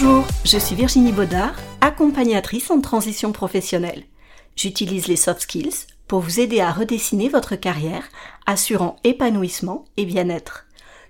Bonjour, 0.00 0.24
je 0.44 0.58
suis 0.58 0.76
Virginie 0.76 1.10
Baudard, 1.10 1.56
accompagnatrice 1.80 2.70
en 2.70 2.80
transition 2.80 3.32
professionnelle. 3.32 4.04
J'utilise 4.54 5.08
les 5.08 5.16
soft 5.16 5.40
skills 5.40 5.86
pour 6.06 6.20
vous 6.20 6.38
aider 6.38 6.60
à 6.60 6.70
redessiner 6.70 7.28
votre 7.28 7.56
carrière, 7.56 8.04
assurant 8.46 8.94
épanouissement 9.02 9.86
et 9.96 10.04
bien-être. 10.04 10.66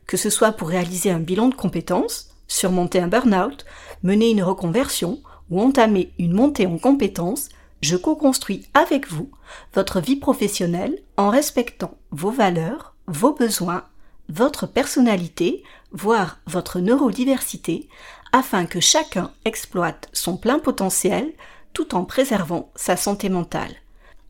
Que 0.06 0.16
ce 0.16 0.30
soit 0.30 0.52
pour 0.52 0.68
réaliser 0.68 1.10
un 1.10 1.18
bilan 1.18 1.48
de 1.48 1.54
compétences, 1.54 2.30
surmonter 2.46 2.98
un 2.98 3.08
burn-out, 3.08 3.66
mener 4.02 4.30
une 4.30 4.42
reconversion 4.42 5.20
ou 5.50 5.60
entamer 5.60 6.10
une 6.18 6.32
montée 6.32 6.66
en 6.66 6.78
compétences, 6.78 7.50
je 7.82 7.96
co-construis 7.96 8.68
avec 8.72 9.10
vous 9.12 9.28
votre 9.74 10.00
vie 10.00 10.16
professionnelle 10.16 10.98
en 11.18 11.28
respectant 11.28 11.98
vos 12.10 12.30
valeurs, 12.30 12.94
vos 13.06 13.34
besoins, 13.34 13.84
votre 14.30 14.66
personnalité, 14.66 15.62
voire 15.92 16.38
votre 16.46 16.80
neurodiversité, 16.80 17.88
afin 18.32 18.66
que 18.66 18.80
chacun 18.80 19.30
exploite 19.44 20.08
son 20.12 20.36
plein 20.36 20.58
potentiel 20.58 21.32
tout 21.72 21.94
en 21.94 22.04
préservant 22.04 22.70
sa 22.74 22.96
santé 22.96 23.28
mentale. 23.28 23.74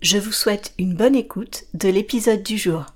Je 0.01 0.19
vous 0.19 0.33
souhaite 0.33 0.73
une 0.79 0.95
bonne 0.95 1.17
écoute 1.17 1.65
de 1.75 1.89
l'épisode 1.89 2.43
du 2.43 2.59
jour. 2.59 2.87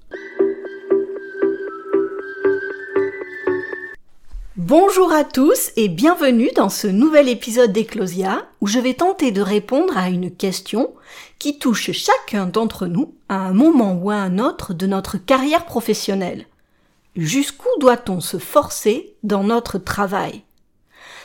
Bonjour 4.56 5.12
à 5.12 5.24
tous 5.24 5.72
et 5.76 5.88
bienvenue 5.88 6.50
dans 6.54 6.68
ce 6.68 6.86
nouvel 6.86 7.28
épisode 7.28 7.72
d'Eclosia 7.72 8.46
où 8.60 8.68
je 8.68 8.78
vais 8.78 8.94
tenter 8.94 9.32
de 9.32 9.42
répondre 9.42 9.98
à 9.98 10.08
une 10.08 10.30
question 10.30 10.94
qui 11.38 11.58
touche 11.58 11.90
chacun 11.90 12.46
d'entre 12.46 12.86
nous 12.86 13.14
à 13.28 13.36
un 13.36 13.52
moment 13.52 13.94
ou 13.94 14.10
à 14.10 14.14
un 14.14 14.38
autre 14.38 14.72
de 14.72 14.86
notre 14.86 15.18
carrière 15.18 15.64
professionnelle. 15.64 16.46
Jusqu'où 17.16 17.68
doit-on 17.80 18.20
se 18.20 18.38
forcer 18.38 19.14
dans 19.24 19.42
notre 19.42 19.78
travail? 19.78 20.42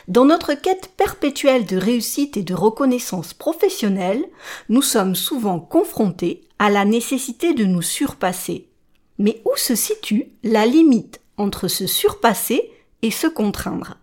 Dans 0.08 0.24
notre 0.24 0.54
quête 0.54 0.90
perpétuelle 0.96 1.66
de 1.66 1.76
réussite 1.76 2.38
et 2.38 2.42
de 2.42 2.54
reconnaissance 2.54 3.34
professionnelle, 3.34 4.24
nous 4.70 4.80
sommes 4.80 5.14
souvent 5.14 5.60
confrontés 5.60 6.48
à 6.58 6.70
la 6.70 6.86
nécessité 6.86 7.52
de 7.52 7.66
nous 7.66 7.82
surpasser. 7.82 8.70
Mais 9.18 9.42
où 9.44 9.54
se 9.56 9.74
situe 9.74 10.32
la 10.42 10.64
limite 10.64 11.20
entre 11.36 11.68
se 11.68 11.86
surpasser 11.86 12.70
et 13.02 13.10
se 13.10 13.26
contraindre? 13.26 13.98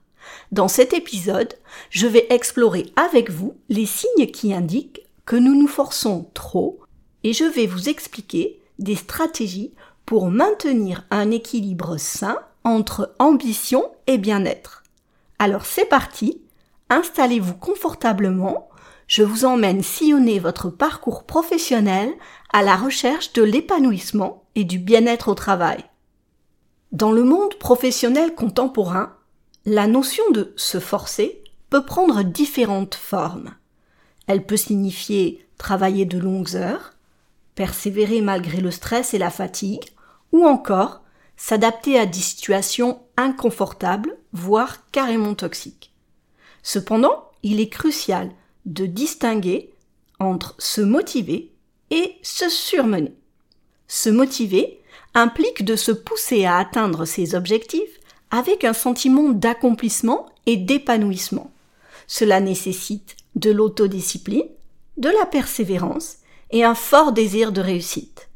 Dans 0.52 0.68
cet 0.68 0.94
épisode, 0.94 1.56
je 1.90 2.06
vais 2.06 2.28
explorer 2.30 2.86
avec 2.96 3.32
vous 3.32 3.56
les 3.70 3.88
signes 3.88 4.28
qui 4.28 4.54
indiquent 4.54 5.02
que 5.26 5.36
nous 5.36 5.56
nous 5.56 5.68
forçons 5.68 6.30
trop 6.36 6.82
et 7.24 7.34
je 7.34 7.46
vais 7.46 7.66
vous 7.66 7.90
expliquer 7.90 8.60
des 8.78 8.96
stratégies 8.96 9.74
pour 10.06 10.30
maintenir 10.30 11.08
un 11.10 11.32
équilibre 11.32 11.98
sain 11.98 12.38
entre 12.64 13.16
ambition 13.18 13.86
et 14.06 14.20
bien-être. 14.20 14.85
Alors 15.40 15.66
c'est 15.66 15.86
parti, 15.86 16.42
installez-vous 16.90 17.56
confortablement, 17.56 18.70
je 19.08 19.24
vous 19.24 19.46
emmène 19.46 19.84
sillonner 19.84 20.40
votre 20.40 20.70
parcours 20.70 21.26
professionnel 21.26 22.14
à 22.52 22.64
la 22.64 22.76
recherche 22.76 23.34
de 23.34 23.44
l'épanouissement 23.44 24.44
et 24.56 24.64
du 24.64 24.80
bien-être 24.80 25.28
au 25.28 25.36
travail. 25.36 25.84
Dans 26.92 27.12
le 27.12 27.24
monde 27.24 27.56
professionnel 27.56 28.34
contemporain, 28.34 29.16
la 29.66 29.88
notion 29.88 30.24
de 30.32 30.54
se 30.56 30.80
forcer 30.80 31.44
peut 31.70 31.84
prendre 31.84 32.24
différentes 32.24 32.96
formes. 32.96 33.54
Elle 34.28 34.46
peut 34.46 34.58
signifier 34.58 35.48
travailler 35.58 36.06
de 36.06 36.18
longues 36.18 36.56
heures, 36.56 36.94
persévérer 37.56 38.22
malgré 38.22 38.62
le 38.62 38.72
stress 38.72 39.14
et 39.14 39.18
la 39.18 39.30
fatigue, 39.30 39.84
ou 40.32 40.46
encore 40.46 41.02
s'adapter 41.38 42.00
à 42.00 42.06
des 42.06 42.20
situations 42.20 43.02
inconfortables, 43.18 44.18
voire 44.34 44.90
carrément 44.92 45.36
toxiques. 45.36 45.94
Cependant, 46.64 47.32
il 47.44 47.60
est 47.60 47.70
crucial 47.70 48.32
de 48.66 48.86
distinguer 48.86 49.72
entre 50.20 50.56
se 50.58 50.82
motiver 50.82 51.52
et 51.92 52.16
se 52.24 52.50
surmener. 52.50 53.14
Se 53.88 54.10
motiver 54.10 54.82
implique 55.14 55.64
de 55.64 55.76
se 55.76 55.92
pousser 55.92 56.46
à 56.46 56.58
atteindre 56.58 57.06
ses 57.06 57.36
objectifs 57.36 58.00
avec 58.32 58.64
un 58.64 58.74
sentiment 58.74 59.30
d'accomplissement 59.30 60.28
et 60.46 60.58
d'épanouissement. 60.58 61.52
Cela 62.08 62.40
nécessite 62.40 63.16
de 63.36 63.52
l'autodiscipline, 63.52 64.48
de 64.98 65.10
la 65.10 65.26
persévérance 65.26 66.18
et 66.52 66.64
un 66.64 66.76
fort 66.76 67.12
désir 67.12 67.52
de 67.52 67.62
réussite. 67.62 68.30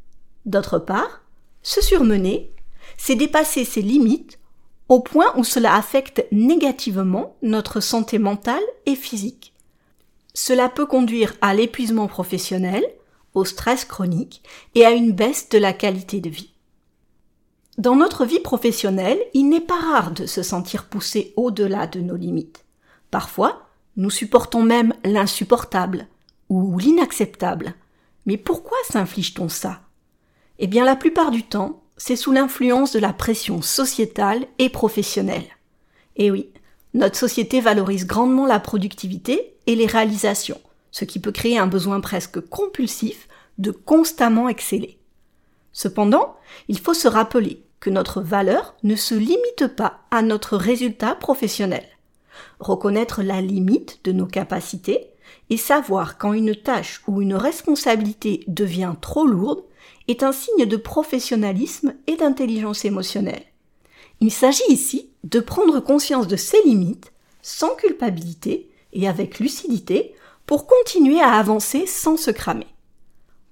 D'autre 0.46 0.80
part, 0.80 1.22
se 1.64 1.82
surmener, 1.82 2.52
c'est 3.02 3.16
dépasser 3.16 3.64
ses 3.64 3.82
limites 3.82 4.40
au 4.90 5.00
point 5.00 5.34
où 5.38 5.46
cela 5.46 5.74
affecte 5.76 6.26
négativement 6.34 7.38
notre 7.42 7.80
santé 7.80 8.20
mentale 8.20 8.62
et 8.86 8.96
physique. 8.96 9.54
Cela 10.34 10.68
peut 10.68 10.86
conduire 10.86 11.34
à 11.40 11.54
l'épuisement 11.54 12.08
professionnel, 12.08 12.86
au 13.34 13.46
stress 13.46 13.86
chronique 13.86 14.44
et 14.76 14.86
à 14.86 14.92
une 14.92 15.14
baisse 15.14 15.48
de 15.48 15.58
la 15.58 15.72
qualité 15.72 16.20
de 16.20 16.30
vie. 16.30 16.54
Dans 17.78 17.96
notre 17.96 18.26
vie 18.26 18.42
professionnelle, 18.42 19.20
il 19.34 19.48
n'est 19.48 19.62
pas 19.62 19.80
rare 19.80 20.12
de 20.12 20.26
se 20.26 20.44
sentir 20.44 20.86
poussé 20.86 21.34
au-delà 21.38 21.88
de 21.88 22.02
nos 22.02 22.18
limites. 22.18 22.66
Parfois, 23.12 23.70
nous 23.96 24.10
supportons 24.10 24.62
même 24.62 24.94
l'insupportable 25.06 26.08
ou 26.50 26.78
l'inacceptable. 26.78 27.76
Mais 28.26 28.36
pourquoi 28.36 28.78
s'inflige-t-on 28.90 29.48
ça? 29.48 29.80
Eh 30.58 30.68
bien, 30.68 30.84
la 30.84 30.98
plupart 30.98 31.32
du 31.32 31.44
temps, 31.44 31.82
c'est 32.00 32.16
sous 32.16 32.32
l'influence 32.32 32.94
de 32.94 33.00
la 33.00 33.14
pression 33.14 33.62
sociétale 33.62 34.48
et 34.58 34.70
professionnelle. 34.70 35.46
Et 36.16 36.32
oui, 36.32 36.50
notre 36.94 37.18
société 37.18 37.60
valorise 37.60 38.08
grandement 38.08 38.48
la 38.48 38.60
productivité 38.60 39.54
et 39.68 39.76
les 39.76 39.86
réalisations, 39.86 40.60
ce 40.92 41.04
qui 41.04 41.20
peut 41.20 41.34
créer 41.34 41.60
un 41.60 41.68
besoin 41.68 42.00
presque 42.00 42.40
compulsif 42.40 43.28
de 43.58 43.72
constamment 43.72 44.48
exceller. 44.48 44.98
Cependant, 45.74 46.38
il 46.70 46.80
faut 46.80 46.94
se 46.94 47.10
rappeler 47.10 47.64
que 47.82 47.90
notre 47.90 48.22
valeur 48.22 48.76
ne 48.84 48.96
se 48.96 49.16
limite 49.16 49.68
pas 49.76 50.00
à 50.10 50.22
notre 50.22 50.56
résultat 50.56 51.16
professionnel. 51.16 51.86
Reconnaître 52.60 53.22
la 53.24 53.42
limite 53.42 54.00
de 54.06 54.14
nos 54.14 54.26
capacités 54.26 55.08
et 55.50 55.58
savoir 55.58 56.18
quand 56.18 56.32
une 56.32 56.56
tâche 56.56 57.02
ou 57.08 57.22
une 57.22 57.36
responsabilité 57.36 58.46
devient 58.48 58.96
trop 59.02 59.26
lourde 59.26 59.64
est 60.10 60.24
un 60.24 60.32
signe 60.32 60.66
de 60.66 60.76
professionnalisme 60.76 61.94
et 62.08 62.16
d'intelligence 62.16 62.84
émotionnelle. 62.84 63.44
Il 64.22 64.32
s'agit 64.32 64.70
ici 64.70 65.12
de 65.24 65.40
prendre 65.40 65.80
conscience 65.80 66.28
de 66.28 66.36
ses 66.36 66.62
limites 66.64 67.14
sans 67.42 67.76
culpabilité 67.76 68.70
et 68.92 69.08
avec 69.08 69.40
lucidité 69.40 70.16
pour 70.48 70.66
continuer 70.66 71.22
à 71.22 71.34
avancer 71.34 71.86
sans 71.86 72.18
se 72.18 72.32
cramer. 72.32 72.68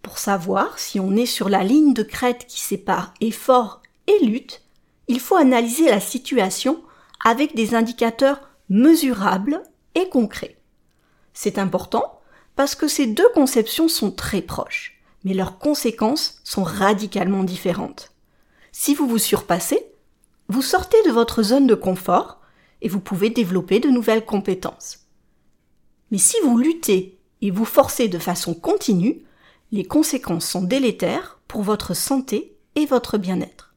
Pour 0.01 0.17
savoir 0.17 0.79
si 0.79 0.99
on 0.99 1.15
est 1.15 1.27
sur 1.27 1.47
la 1.47 1.63
ligne 1.63 1.93
de 1.93 2.03
crête 2.03 2.47
qui 2.47 2.59
sépare 2.59 3.13
effort 3.21 3.81
et 4.07 4.25
lutte, 4.25 4.63
il 5.07 5.19
faut 5.19 5.35
analyser 5.35 5.85
la 5.85 5.99
situation 5.99 6.81
avec 7.23 7.55
des 7.55 7.75
indicateurs 7.75 8.41
mesurables 8.69 9.61
et 9.93 10.09
concrets. 10.09 10.57
C'est 11.33 11.59
important 11.59 12.19
parce 12.55 12.73
que 12.73 12.87
ces 12.87 13.05
deux 13.05 13.29
conceptions 13.35 13.87
sont 13.87 14.11
très 14.11 14.41
proches 14.41 14.96
mais 15.27 15.33
leurs 15.33 15.59
conséquences 15.59 16.39
sont 16.45 16.63
radicalement 16.63 17.43
différentes. 17.43 18.13
Si 18.71 18.95
vous 18.95 19.09
vous 19.09 19.17
surpassez, 19.17 19.91
vous 20.47 20.61
sortez 20.61 20.95
de 21.05 21.11
votre 21.11 21.43
zone 21.43 21.67
de 21.67 21.75
confort 21.75 22.39
et 22.81 22.87
vous 22.87 23.01
pouvez 23.01 23.29
développer 23.29 23.81
de 23.81 23.89
nouvelles 23.89 24.23
compétences. 24.23 24.99
Mais 26.11 26.17
si 26.17 26.37
vous 26.45 26.57
luttez 26.57 27.19
et 27.41 27.51
vous 27.51 27.65
forcez 27.65 28.07
de 28.07 28.19
façon 28.19 28.53
continue, 28.53 29.21
les 29.73 29.83
conséquences 29.83 30.47
sont 30.47 30.61
délétères 30.61 31.41
pour 31.49 31.61
votre 31.61 31.93
santé 31.93 32.55
et 32.75 32.85
votre 32.85 33.17
bien-être. 33.17 33.75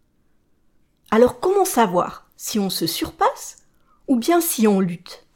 Alors 1.10 1.40
comment 1.40 1.64
savoir 1.64 2.28
si 2.36 2.60
on 2.60 2.70
se 2.70 2.86
surpasse 2.86 3.56
ou 4.06 4.14
bien 4.14 4.40
si 4.40 4.68
on 4.68 4.78
lutte? 4.78 5.26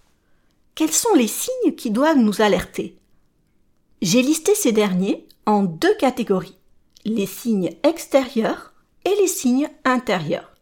Quels 0.77 0.93
sont 0.93 1.15
les 1.15 1.27
signes 1.27 1.75
qui 1.77 1.91
doivent 1.91 2.19
nous 2.19 2.41
alerter? 2.41 3.01
J'ai 4.01 4.23
listé 4.23 4.55
ces 4.55 4.71
derniers 4.71 5.27
en 5.47 5.63
deux 5.63 5.95
catégories, 5.97 6.59
les 7.05 7.27
signes 7.27 7.71
extérieurs 7.83 8.73
et 9.05 9.15
les 9.21 9.27
signes 9.27 9.69
intérieurs. 9.85 10.53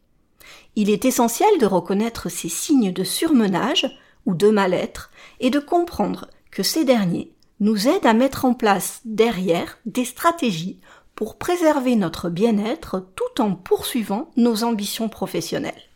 Il 0.75 0.91
est 0.91 1.05
essentiel 1.05 1.59
de 1.61 1.67
reconnaître 1.67 2.29
ces 2.29 2.49
signes 2.49 2.93
de 2.93 3.05
surmenage 3.05 3.87
ou 4.27 4.35
de 4.35 4.51
mal-être 4.51 5.11
et 5.41 5.51
de 5.51 5.59
comprendre 5.59 6.29
que 6.51 6.63
ces 6.63 6.85
derniers 6.85 7.33
nous 7.61 7.89
aident 7.89 8.07
à 8.07 8.15
mettre 8.15 8.45
en 8.45 8.55
place 8.55 9.01
derrière 9.05 9.79
des 9.87 10.05
stratégies 10.05 10.81
pour 11.15 11.37
préserver 11.37 11.95
notre 11.95 12.31
bien-être 12.31 13.07
tout 13.15 13.41
en 13.41 13.55
poursuivant 13.55 14.31
nos 14.37 14.65
ambitions 14.65 15.09
professionnelles. 15.09 15.89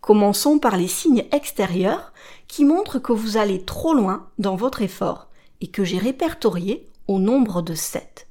Commençons 0.00 0.58
par 0.58 0.76
les 0.76 0.88
signes 0.88 1.24
extérieurs 1.32 2.12
qui 2.46 2.64
montrent 2.64 2.98
que 2.98 3.12
vous 3.12 3.38
allez 3.38 3.64
trop 3.64 3.94
loin 3.94 4.28
dans 4.38 4.56
votre 4.56 4.82
effort 4.82 5.28
et 5.62 5.68
que 5.68 5.84
j'ai 5.84 5.96
répertoriés 5.96 6.90
au 7.08 7.18
nombre 7.18 7.62
de 7.62 7.74
sept. 7.74 8.26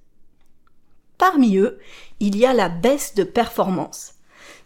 Parmi 1.18 1.58
eux, 1.58 1.80
il 2.20 2.38
y 2.38 2.46
a 2.46 2.54
la 2.54 2.70
baisse 2.70 3.16
de 3.16 3.24
performance. 3.24 4.16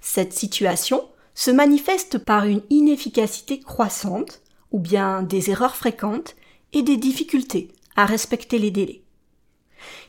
Cette 0.01 0.33
situation 0.33 1.07
se 1.36 1.51
manifeste 1.51 2.18
par 2.18 2.45
une 2.45 2.63
inefficacité 2.69 3.59
croissante, 3.59 4.42
ou 4.71 4.80
bien 4.80 5.21
des 5.21 5.50
erreurs 5.50 5.75
fréquentes 5.75 6.36
et 6.74 6.81
des 6.81 6.98
difficultés 6.98 7.71
à 7.95 8.06
respecter 8.06 8.59
les 8.59 8.71
délais. 8.71 9.01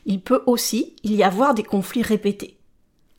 Il 0.05 0.21
peut 0.21 0.43
aussi 0.45 0.95
y 1.03 1.21
avoir 1.23 1.53
des 1.53 1.63
conflits 1.63 2.01
répétés. 2.01 2.57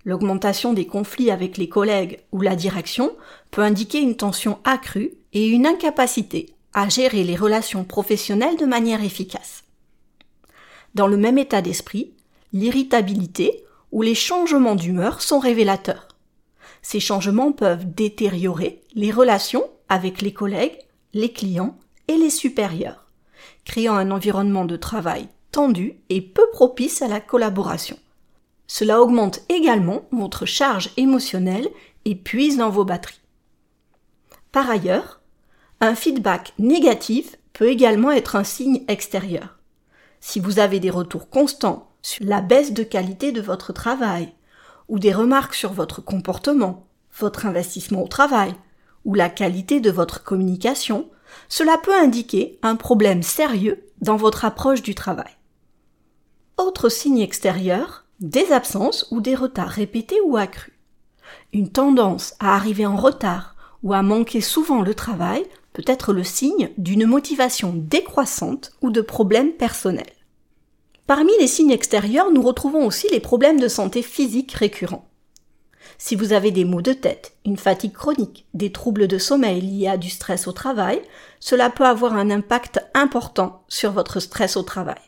L'augmentation 0.05 0.73
des 0.73 0.87
conflits 0.87 1.31
avec 1.31 1.59
les 1.59 1.69
collègues 1.69 2.21
ou 2.33 2.41
la 2.41 2.57
direction 2.57 3.13
peut 3.51 3.63
indiquer 3.63 4.01
une 4.01 4.17
tension 4.17 4.59
accrue 4.65 5.13
et 5.33 5.47
une 5.47 5.67
incapacité 5.67 6.55
à 6.73 6.89
gérer 6.89 7.23
les 7.23 7.37
relations 7.37 7.85
professionnelles 7.85 8.57
de 8.57 8.67
manière 8.67 9.05
efficace. 9.05 9.65
Dans 10.95 11.07
le 11.07 11.17
même 11.17 11.39
état 11.39 11.63
d'esprit, 11.63 12.13
l'irritabilité 12.53 13.65
ou 13.93 14.03
les 14.03 14.15
changements 14.15 14.75
d'humeur 14.75 15.23
sont 15.23 15.39
révélateurs. 15.39 16.09
Ces 16.83 17.01
changements 17.01 17.53
peuvent 17.53 17.93
détériorer 17.95 18.83
les 18.95 19.11
relations 19.11 19.69
avec 19.89 20.23
les 20.23 20.33
collègues, 20.33 20.79
les 21.13 21.33
clients 21.33 21.77
et 22.09 22.17
les 22.17 22.31
supérieurs, 22.31 23.07
créant 23.65 23.95
un 23.95 24.11
environnement 24.11 24.65
de 24.65 24.77
travail 24.77 25.29
tendu 25.53 25.97
et 26.09 26.21
peu 26.21 26.49
propice 26.53 27.03
à 27.03 27.09
la 27.09 27.21
collaboration. 27.21 27.99
Cela 28.67 29.01
augmente 29.01 29.41
également 29.49 30.09
votre 30.13 30.47
charge 30.47 30.91
émotionnelle 30.97 31.69
et 32.05 32.15
puise 32.15 32.57
dans 32.57 32.71
vos 32.71 32.85
batteries. 32.85 33.21
Par 34.53 34.71
ailleurs, 34.71 35.21
un 35.81 35.95
feedback 35.95 36.53
négatif 36.59 37.37
peut 37.53 37.69
également 37.69 38.13
être 38.13 38.37
un 38.37 38.45
signe 38.45 38.85
extérieur. 38.87 39.60
Si 40.21 40.39
vous 40.39 40.59
avez 40.59 40.81
des 40.81 40.91
retours 40.91 41.29
constants 41.31 41.91
sur 42.03 42.25
la 42.25 42.41
baisse 42.41 42.73
de 42.73 42.83
qualité 42.83 43.33
de 43.33 43.41
votre 43.41 43.73
travail, 43.73 44.33
ou 44.89 44.99
des 44.99 45.13
remarques 45.13 45.55
sur 45.55 45.73
votre 45.73 46.01
comportement, 46.03 46.87
votre 47.19 47.47
investissement 47.47 48.03
au 48.03 48.09
travail, 48.09 48.55
ou 49.05 49.15
la 49.15 49.31
qualité 49.31 49.81
de 49.81 49.91
votre 49.91 50.23
communication, 50.23 51.09
cela 51.49 51.79
peut 51.79 51.95
indiquer 51.95 52.59
un 52.63 52.77
problème 52.77 53.23
sérieux 53.23 53.85
dans 54.01 54.17
votre 54.17 54.45
approche 54.45 54.83
du 54.83 54.95
travail. 54.95 55.33
Autre 56.57 56.89
signe 56.89 57.21
extérieur, 57.21 58.05
des 58.21 58.53
absences 58.53 59.07
ou 59.11 59.21
des 59.21 59.35
retards 59.35 59.69
répétés 59.69 60.21
ou 60.25 60.37
accrus. 60.37 60.75
Une 61.53 61.71
tendance 61.71 62.35
à 62.39 62.55
arriver 62.55 62.85
en 62.85 62.97
retard 62.97 63.57
ou 63.83 63.95
à 63.95 64.03
manquer 64.03 64.41
souvent 64.41 64.83
le 64.83 64.95
travail 64.95 65.45
peut 65.73 65.85
être 65.87 66.13
le 66.13 66.25
signe 66.25 66.71
d'une 66.79 67.07
motivation 67.07 67.73
décroissante 67.75 68.73
ou 68.83 68.91
de 68.91 69.01
problèmes 69.01 69.53
personnels. 69.53 70.13
Parmi 71.07 71.33
les 71.41 71.47
signes 71.47 71.73
extérieurs, 71.73 72.31
nous 72.31 72.43
retrouvons 72.43 72.87
aussi 72.87 73.09
les 73.11 73.21
problèmes 73.21 73.59
de 73.59 73.69
santé 73.69 74.03
physique 74.03 74.53
récurrents. 74.53 75.09
Si 75.99 76.15
vous 76.15 76.33
avez 76.33 76.51
des 76.51 76.65
maux 76.65 76.83
de 76.83 76.93
tête, 76.93 77.33
une 77.45 77.57
fatigue 77.57 77.93
chronique, 77.93 78.47
des 78.55 78.73
troubles 78.73 79.09
de 79.09 79.19
sommeil 79.19 79.61
liés 79.61 79.89
à 79.89 79.97
du 79.97 80.09
stress 80.09 80.47
au 80.47 80.53
travail, 80.53 81.03
cela 81.41 81.69
peut 81.69 81.85
avoir 81.85 82.15
un 82.15 82.31
impact 82.31 82.81
important 82.95 83.65
sur 83.69 83.93
votre 83.93 84.21
stress 84.21 84.57
au 84.57 84.63
travail. 84.63 85.01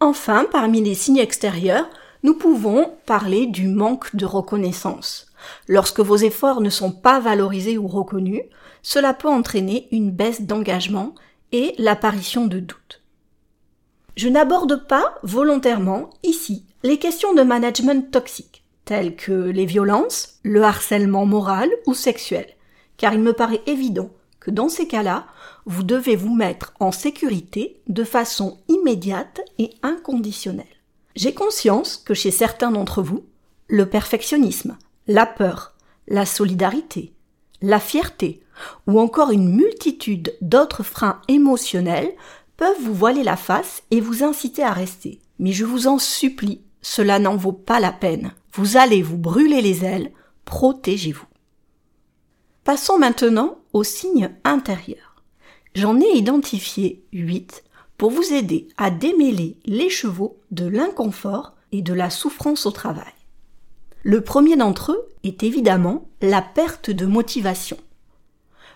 Enfin, 0.00 0.46
parmi 0.52 0.82
les 0.82 0.94
signes 0.94 1.18
extérieurs, 1.18 1.88
nous 2.22 2.34
pouvons 2.34 2.92
parler 3.06 3.46
du 3.46 3.68
manque 3.68 4.14
de 4.14 4.26
reconnaissance. 4.26 5.25
Lorsque 5.68 6.00
vos 6.00 6.16
efforts 6.16 6.60
ne 6.60 6.70
sont 6.70 6.92
pas 6.92 7.20
valorisés 7.20 7.78
ou 7.78 7.86
reconnus, 7.86 8.42
cela 8.82 9.14
peut 9.14 9.28
entraîner 9.28 9.88
une 9.90 10.10
baisse 10.10 10.42
d'engagement 10.42 11.14
et 11.52 11.74
l'apparition 11.78 12.46
de 12.46 12.60
doutes. 12.60 13.02
Je 14.16 14.28
n'aborde 14.28 14.86
pas 14.86 15.14
volontairement 15.22 16.10
ici 16.22 16.64
les 16.82 16.98
questions 16.98 17.34
de 17.34 17.42
management 17.42 18.10
toxique, 18.10 18.64
telles 18.84 19.16
que 19.16 19.32
les 19.32 19.66
violences, 19.66 20.38
le 20.42 20.62
harcèlement 20.62 21.26
moral 21.26 21.68
ou 21.86 21.94
sexuel, 21.94 22.46
car 22.96 23.12
il 23.12 23.20
me 23.20 23.32
paraît 23.32 23.62
évident 23.66 24.10
que 24.40 24.50
dans 24.50 24.68
ces 24.68 24.86
cas-là, 24.86 25.26
vous 25.66 25.82
devez 25.82 26.14
vous 26.14 26.34
mettre 26.34 26.72
en 26.78 26.92
sécurité 26.92 27.82
de 27.88 28.04
façon 28.04 28.58
immédiate 28.68 29.40
et 29.58 29.70
inconditionnelle. 29.82 30.64
J'ai 31.16 31.34
conscience 31.34 31.96
que 31.96 32.14
chez 32.14 32.30
certains 32.30 32.70
d'entre 32.70 33.02
vous, 33.02 33.24
le 33.68 33.86
perfectionnisme, 33.86 34.78
la 35.06 35.26
peur, 35.26 35.74
la 36.08 36.26
solidarité, 36.26 37.12
la 37.62 37.80
fierté 37.80 38.42
ou 38.86 39.00
encore 39.00 39.30
une 39.30 39.54
multitude 39.54 40.36
d'autres 40.40 40.82
freins 40.82 41.20
émotionnels 41.28 42.12
peuvent 42.56 42.80
vous 42.80 42.94
voiler 42.94 43.22
la 43.22 43.36
face 43.36 43.82
et 43.90 44.00
vous 44.00 44.24
inciter 44.24 44.62
à 44.62 44.72
rester. 44.72 45.20
Mais 45.38 45.52
je 45.52 45.64
vous 45.64 45.86
en 45.86 45.98
supplie, 45.98 46.62
cela 46.80 47.18
n'en 47.18 47.36
vaut 47.36 47.52
pas 47.52 47.80
la 47.80 47.92
peine. 47.92 48.32
Vous 48.54 48.76
allez 48.76 49.02
vous 49.02 49.18
brûler 49.18 49.60
les 49.60 49.84
ailes, 49.84 50.12
protégez-vous. 50.44 51.26
Passons 52.64 52.98
maintenant 52.98 53.58
aux 53.72 53.84
signes 53.84 54.30
intérieurs. 54.44 55.22
J'en 55.74 56.00
ai 56.00 56.16
identifié 56.16 57.04
huit 57.12 57.64
pour 57.98 58.10
vous 58.10 58.32
aider 58.32 58.68
à 58.76 58.90
démêler 58.90 59.58
les 59.66 59.90
chevaux 59.90 60.38
de 60.50 60.66
l'inconfort 60.66 61.52
et 61.72 61.82
de 61.82 61.92
la 61.92 62.10
souffrance 62.10 62.64
au 62.64 62.70
travail. 62.70 63.15
Le 64.06 64.20
premier 64.20 64.56
d'entre 64.56 64.92
eux 64.92 65.08
est 65.24 65.42
évidemment 65.42 66.06
la 66.22 66.40
perte 66.40 66.90
de 66.90 67.06
motivation. 67.06 67.76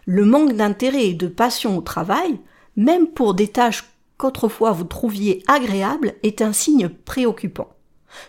Le 0.05 0.25
manque 0.25 0.55
d'intérêt 0.55 1.07
et 1.07 1.15
de 1.15 1.29
passion 1.29 1.79
au 1.79 1.83
travail 1.83 2.41
même 2.75 3.07
pour 3.07 3.35
des 3.35 3.47
tâches 3.47 3.85
qu'autrefois 4.19 4.73
vous 4.73 4.83
trouviez 4.83 5.45
agréables, 5.47 6.15
est 6.25 6.43
un 6.43 6.53
signe 6.53 6.89
préoccupant. 6.89 7.69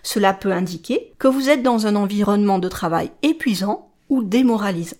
Cela 0.03 0.31
peut 0.31 0.51
indiquer 0.51 1.13
que 1.18 1.27
vous 1.27 1.50
êtes 1.50 1.63
dans 1.63 1.88
un 1.88 1.95
environnement 1.95 2.59
de 2.59 2.69
travail 2.69 3.09
épuisant 3.24 3.89
ou 4.09 4.21
démoralisant. 4.21 4.97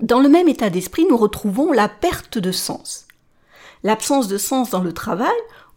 Dans 0.00 0.18
le 0.18 0.28
même 0.28 0.48
état 0.48 0.68
d'esprit, 0.68 1.06
nous 1.08 1.16
retrouvons 1.16 1.70
la 1.70 1.88
perte 1.88 2.38
de 2.38 2.50
sens. 2.50 3.06
L'absence 3.84 4.26
de 4.26 4.36
sens 4.36 4.70
dans 4.70 4.82
le 4.82 4.92
travail 4.92 5.30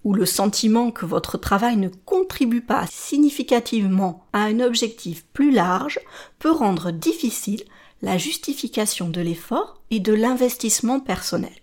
ou 0.04 0.14
le 0.14 0.26
sentiment 0.26 0.92
que 0.92 1.06
votre 1.06 1.38
travail 1.38 1.78
ne 1.78 1.90
contribue 1.90 2.62
pas 2.62 2.86
significativement 2.90 4.26
à 4.34 4.44
un 4.44 4.60
objectif 4.60 5.26
plus 5.34 5.52
large 5.52 6.00
peut 6.40 6.52
rendre 6.52 6.92
difficile 6.92 7.64
la 8.02 8.18
justification 8.18 9.10
de 9.10 9.22
l'effort 9.22 9.82
et 9.92 10.00
de 10.00 10.14
l'investissement 10.14 11.00
personnel. 11.00 11.54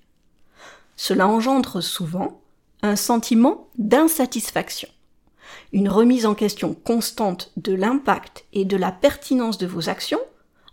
Cela 0.96 1.26
engendre 1.26 1.82
souvent 1.82 2.40
un 2.82 2.96
sentiment 2.96 3.68
d'insatisfaction, 3.76 4.88
une 5.72 5.88
remise 5.88 6.26
en 6.26 6.34
question 6.34 6.74
constante 6.74 7.50
de 7.56 7.72
l'impact 7.72 8.44
et 8.52 8.64
de 8.64 8.76
la 8.76 8.92
pertinence 8.92 9.58
de 9.58 9.66
vos 9.66 9.88
actions, 9.88 10.20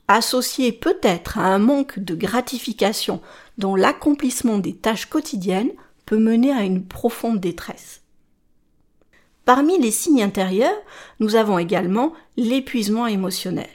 associée 0.08 0.72
peut-être 0.72 1.40
à 1.40 1.46
un 1.46 1.58
manque 1.58 1.98
de 1.98 2.14
gratification 2.14 3.22
dont 3.58 3.76
l'accomplissement 3.76 4.60
des 4.60 4.76
tâches 4.76 5.08
quotidiennes 5.08 5.72
peut 6.06 6.18
mener 6.18 6.52
à 6.52 6.64
une 6.64 6.86
profonde 6.86 7.40
détresse. 7.40 8.02
Parmi 9.46 9.80
les 9.80 9.92
signes 9.92 10.24
intérieurs, 10.24 10.78
nous 11.20 11.36
avons 11.36 11.60
également 11.60 12.14
l'épuisement 12.36 13.08
émotionnel. 13.08 13.70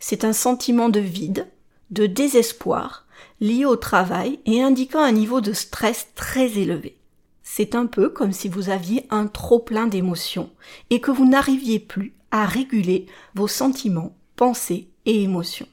C'est 0.00 0.24
un 0.24 0.32
sentiment 0.32 0.88
de 0.88 1.00
vide, 1.00 1.46
de 1.90 2.06
désespoir, 2.06 3.06
lié 3.40 3.64
au 3.64 3.76
travail 3.76 4.40
et 4.46 4.62
indiquant 4.62 5.00
un 5.00 5.12
niveau 5.12 5.40
de 5.40 5.52
stress 5.52 6.08
très 6.14 6.58
élevé. 6.58 6.96
C'est 7.42 7.74
un 7.74 7.86
peu 7.86 8.08
comme 8.08 8.32
si 8.32 8.48
vous 8.48 8.70
aviez 8.70 9.06
un 9.10 9.26
trop 9.28 9.60
plein 9.60 9.86
d'émotions 9.86 10.50
et 10.90 11.00
que 11.00 11.10
vous 11.10 11.26
n'arriviez 11.26 11.78
plus 11.78 12.12
à 12.30 12.44
réguler 12.44 13.06
vos 13.34 13.48
sentiments, 13.48 14.16
pensées 14.34 14.88
et 15.06 15.22
émotions. 15.22 15.68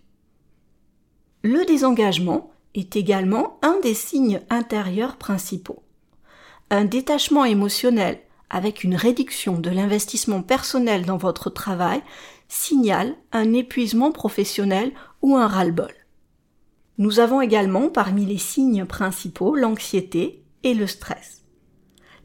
Le 1.41 1.65
désengagement 1.65 2.51
est 2.73 2.95
également 2.95 3.59
un 3.61 3.79
des 3.81 3.93
signes 3.93 4.41
intérieurs 4.49 5.17
principaux. 5.17 5.82
Un 6.75 6.85
détachement 6.85 7.45
émotionnel 7.45 8.19
avec 8.49 8.83
une 8.83 8.95
réduction 8.95 9.59
de 9.59 9.69
l'investissement 9.69 10.41
personnel 10.41 11.05
dans 11.05 11.17
votre 11.17 11.51
travail 11.51 12.01
signale 12.47 13.13
un 13.31 13.53
épuisement 13.53 14.11
professionnel 14.11 14.91
ou 15.21 15.37
un 15.37 15.45
ras-le-bol. 15.45 15.93
Nous 16.97 17.19
avons 17.19 17.41
également 17.41 17.89
parmi 17.89 18.25
les 18.25 18.39
signes 18.39 18.85
principaux 18.85 19.55
l'anxiété 19.55 20.41
et 20.63 20.73
le 20.73 20.87
stress. 20.87 21.43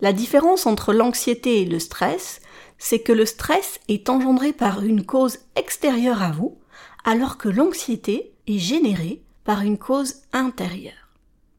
La 0.00 0.14
différence 0.14 0.64
entre 0.64 0.94
l'anxiété 0.94 1.60
et 1.60 1.66
le 1.66 1.78
stress, 1.78 2.40
c'est 2.78 3.00
que 3.00 3.12
le 3.12 3.26
stress 3.26 3.80
est 3.88 4.08
engendré 4.08 4.54
par 4.54 4.82
une 4.82 5.04
cause 5.04 5.40
extérieure 5.56 6.22
à 6.22 6.30
vous, 6.30 6.56
alors 7.04 7.36
que 7.36 7.50
l'anxiété 7.50 8.32
est 8.46 8.58
générée 8.58 9.20
par 9.44 9.60
une 9.60 9.76
cause 9.76 10.22
intérieure. 10.32 11.12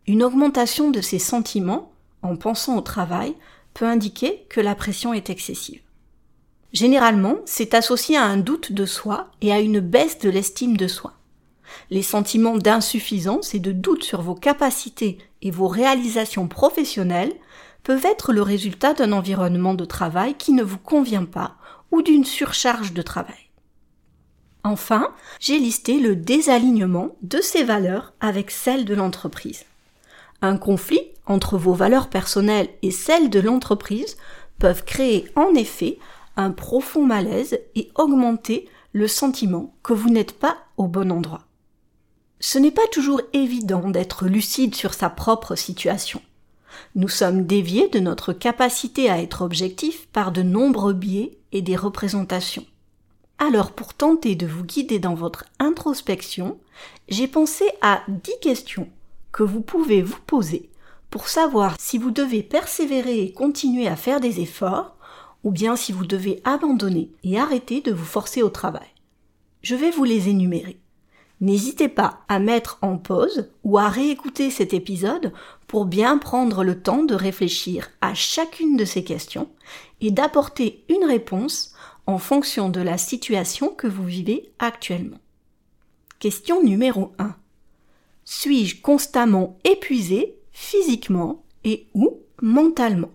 Une 0.07 0.23
augmentation 0.23 0.89
de 0.89 1.01
ces 1.01 1.19
sentiments, 1.19 1.88
en 2.21 2.35
pensant 2.35 2.77
au 2.77 2.81
travail, 2.81 3.35
peut 3.73 3.85
indiquer 3.85 4.45
que 4.49 4.61
la 4.61 4.75
pression 4.75 5.13
est 5.13 5.29
excessive. 5.29 5.81
Généralement, 6.73 7.37
c'est 7.45 7.73
associé 7.73 8.17
à 8.17 8.25
un 8.25 8.37
doute 8.37 8.71
de 8.71 8.85
soi 8.85 9.31
et 9.41 9.51
à 9.51 9.59
une 9.59 9.79
baisse 9.79 10.19
de 10.19 10.29
l'estime 10.29 10.77
de 10.77 10.87
soi. 10.87 11.13
Les 11.89 12.03
sentiments 12.03 12.57
d'insuffisance 12.57 13.53
et 13.53 13.59
de 13.59 13.71
doute 13.71 14.03
sur 14.03 14.21
vos 14.21 14.35
capacités 14.35 15.17
et 15.41 15.51
vos 15.51 15.67
réalisations 15.67 16.47
professionnelles 16.47 17.33
peuvent 17.83 18.05
être 18.05 18.33
le 18.33 18.41
résultat 18.41 18.93
d'un 18.93 19.11
environnement 19.11 19.73
de 19.73 19.85
travail 19.85 20.35
qui 20.35 20.51
ne 20.53 20.63
vous 20.63 20.77
convient 20.77 21.25
pas 21.25 21.55
ou 21.91 22.01
d'une 22.01 22.25
surcharge 22.25 22.93
de 22.93 23.01
travail. 23.01 23.49
Enfin, 24.63 25.13
j'ai 25.39 25.57
listé 25.57 25.99
le 25.99 26.15
désalignement 26.15 27.15
de 27.21 27.39
ces 27.41 27.63
valeurs 27.63 28.13
avec 28.19 28.51
celles 28.51 28.85
de 28.85 28.93
l'entreprise. 28.93 29.65
Un 30.41 30.57
conflit 30.57 31.01
entre 31.25 31.57
vos 31.57 31.73
valeurs 31.73 32.09
personnelles 32.09 32.69
et 32.81 32.91
celles 32.91 33.29
de 33.29 33.39
l'entreprise 33.39 34.17
peuvent 34.57 34.83
créer 34.83 35.27
en 35.35 35.53
effet 35.53 35.99
un 36.37 36.51
profond 36.51 37.05
malaise 37.05 37.59
et 37.75 37.89
augmenter 37.95 38.67
le 38.93 39.07
sentiment 39.07 39.75
que 39.83 39.93
vous 39.93 40.09
n'êtes 40.09 40.33
pas 40.33 40.57
au 40.77 40.87
bon 40.87 41.11
endroit. 41.11 41.41
Ce 42.39 42.57
n'est 42.57 42.71
pas 42.71 42.87
toujours 42.91 43.21
évident 43.33 43.89
d'être 43.89 44.25
lucide 44.25 44.75
sur 44.75 44.93
sa 44.93 45.09
propre 45.09 45.55
situation. 45.55 46.21
Nous 46.95 47.09
sommes 47.09 47.45
déviés 47.45 47.89
de 47.89 47.99
notre 47.99 48.31
capacité 48.31 49.09
à 49.09 49.21
être 49.21 49.41
objectif 49.41 50.07
par 50.07 50.31
de 50.31 50.41
nombreux 50.41 50.93
biais 50.93 51.37
et 51.51 51.61
des 51.61 51.75
représentations. 51.75 52.65
Alors 53.37 53.71
pour 53.71 53.93
tenter 53.93 54.35
de 54.35 54.47
vous 54.47 54.63
guider 54.63 54.99
dans 54.99 55.15
votre 55.15 55.45
introspection, 55.59 56.57
j'ai 57.09 57.27
pensé 57.27 57.65
à 57.81 58.01
10 58.07 58.31
questions 58.41 58.89
que 59.31 59.43
vous 59.43 59.61
pouvez 59.61 60.01
vous 60.01 60.19
poser 60.25 60.69
pour 61.09 61.27
savoir 61.27 61.75
si 61.79 61.97
vous 61.97 62.11
devez 62.11 62.43
persévérer 62.43 63.23
et 63.23 63.33
continuer 63.33 63.87
à 63.87 63.95
faire 63.95 64.19
des 64.19 64.41
efforts 64.41 64.95
ou 65.43 65.51
bien 65.51 65.75
si 65.75 65.91
vous 65.91 66.05
devez 66.05 66.41
abandonner 66.43 67.11
et 67.23 67.39
arrêter 67.39 67.81
de 67.81 67.91
vous 67.91 68.05
forcer 68.05 68.43
au 68.43 68.49
travail. 68.49 68.87
Je 69.61 69.75
vais 69.75 69.91
vous 69.91 70.03
les 70.03 70.29
énumérer. 70.29 70.79
N'hésitez 71.41 71.87
pas 71.87 72.21
à 72.27 72.39
mettre 72.39 72.79
en 72.81 72.97
pause 72.97 73.49
ou 73.63 73.77
à 73.77 73.87
réécouter 73.87 74.51
cet 74.51 74.73
épisode 74.73 75.31
pour 75.67 75.85
bien 75.85 76.17
prendre 76.17 76.65
le 76.65 76.81
temps 76.81 77.03
de 77.03 77.15
réfléchir 77.15 77.89
à 78.01 78.13
chacune 78.13 78.75
de 78.75 78.83
ces 78.83 79.05
questions 79.05 79.49
et 80.01 80.11
d'apporter 80.11 80.83
une 80.89 81.05
réponse 81.05 81.73
en 82.07 82.17
fonction 82.17 82.69
de 82.69 82.81
la 82.81 82.97
situation 82.97 83.69
que 83.69 83.87
vous 83.87 84.03
vivez 84.03 84.51
actuellement. 84.59 85.19
Question 86.19 86.61
numéro 86.61 87.13
1. 87.19 87.35
Suis-je 88.31 88.79
constamment 88.79 89.57
épuisé 89.63 90.37
physiquement 90.51 91.43
et 91.63 91.87
ou 91.95 92.19
mentalement? 92.43 93.09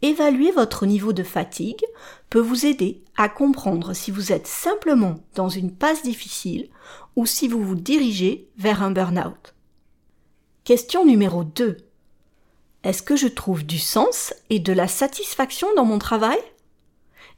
Évaluer 0.00 0.50
votre 0.52 0.86
niveau 0.86 1.12
de 1.12 1.22
fatigue 1.22 1.84
peut 2.30 2.40
vous 2.40 2.64
aider 2.64 3.02
à 3.18 3.28
comprendre 3.28 3.92
si 3.92 4.10
vous 4.10 4.32
êtes 4.32 4.46
simplement 4.46 5.16
dans 5.34 5.50
une 5.50 5.70
passe 5.70 6.02
difficile 6.02 6.70
ou 7.14 7.26
si 7.26 7.46
vous 7.46 7.62
vous 7.62 7.74
dirigez 7.74 8.48
vers 8.56 8.82
un 8.82 8.90
burn-out. 8.90 9.54
Question 10.64 11.04
numéro 11.04 11.44
2. 11.44 11.76
Est-ce 12.84 13.02
que 13.02 13.16
je 13.16 13.28
trouve 13.28 13.66
du 13.66 13.78
sens 13.78 14.32
et 14.48 14.60
de 14.60 14.72
la 14.72 14.88
satisfaction 14.88 15.68
dans 15.76 15.84
mon 15.84 15.98
travail? 15.98 16.38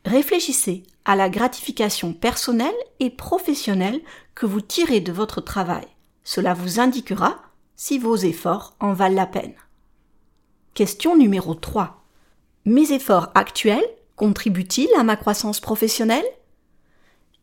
Réfléchissez 0.05 0.85
à 1.05 1.17
la 1.17 1.29
gratification 1.29 2.13
personnelle 2.13 2.73
et 3.01 3.11
professionnelle 3.11 4.01
que 4.37 4.47
vous 4.47 4.61
tirez 4.61 5.01
de 5.01 5.11
votre 5.11 5.41
travail. 5.41 5.89
Cela 6.25 6.55
vous 6.55 6.81
indiquera 6.81 7.43
si 7.77 7.99
vos 7.99 8.17
efforts 8.17 8.75
en 8.81 8.93
valent 8.93 9.15
la 9.15 9.27
peine. 9.27 9.55
Question 10.73 11.17
numéro 11.17 11.55
3. 11.55 12.03
Mes 12.65 12.93
efforts 12.93 13.31
actuels 13.35 13.85
contribuent-ils 14.17 14.93
à 14.99 15.05
ma 15.05 15.17
croissance 15.17 15.61
professionnelle? 15.61 16.25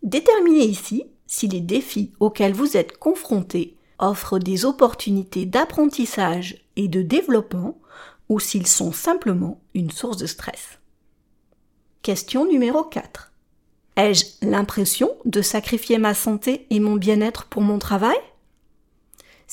Déterminez 0.03 0.65
ici 0.65 1.05
si 1.27 1.47
les 1.47 1.61
défis 1.61 2.11
auxquels 2.19 2.53
vous 2.53 2.75
êtes 2.75 2.97
confrontés 2.97 3.77
offrent 3.99 4.39
des 4.39 4.65
opportunités 4.65 5.45
d'apprentissage 5.45 6.65
et 6.75 6.87
de 6.87 7.03
développement 7.03 7.79
ou 8.29 8.39
s'ils 8.39 8.67
sont 8.67 8.91
simplement 8.91 9.61
une 9.75 9.91
source 9.91 10.17
de 10.17 10.25
stress. 10.25 10.79
Question 12.01 12.45
numéro 12.45 12.83
4. 12.83 13.31
Ai-je 13.95 14.25
l'impression 14.41 15.11
de 15.25 15.41
sacrifier 15.41 15.99
ma 15.99 16.15
santé 16.15 16.65
et 16.71 16.79
mon 16.79 16.95
bien-être 16.95 17.45
pour 17.45 17.61
mon 17.61 17.77
travail? 17.77 18.17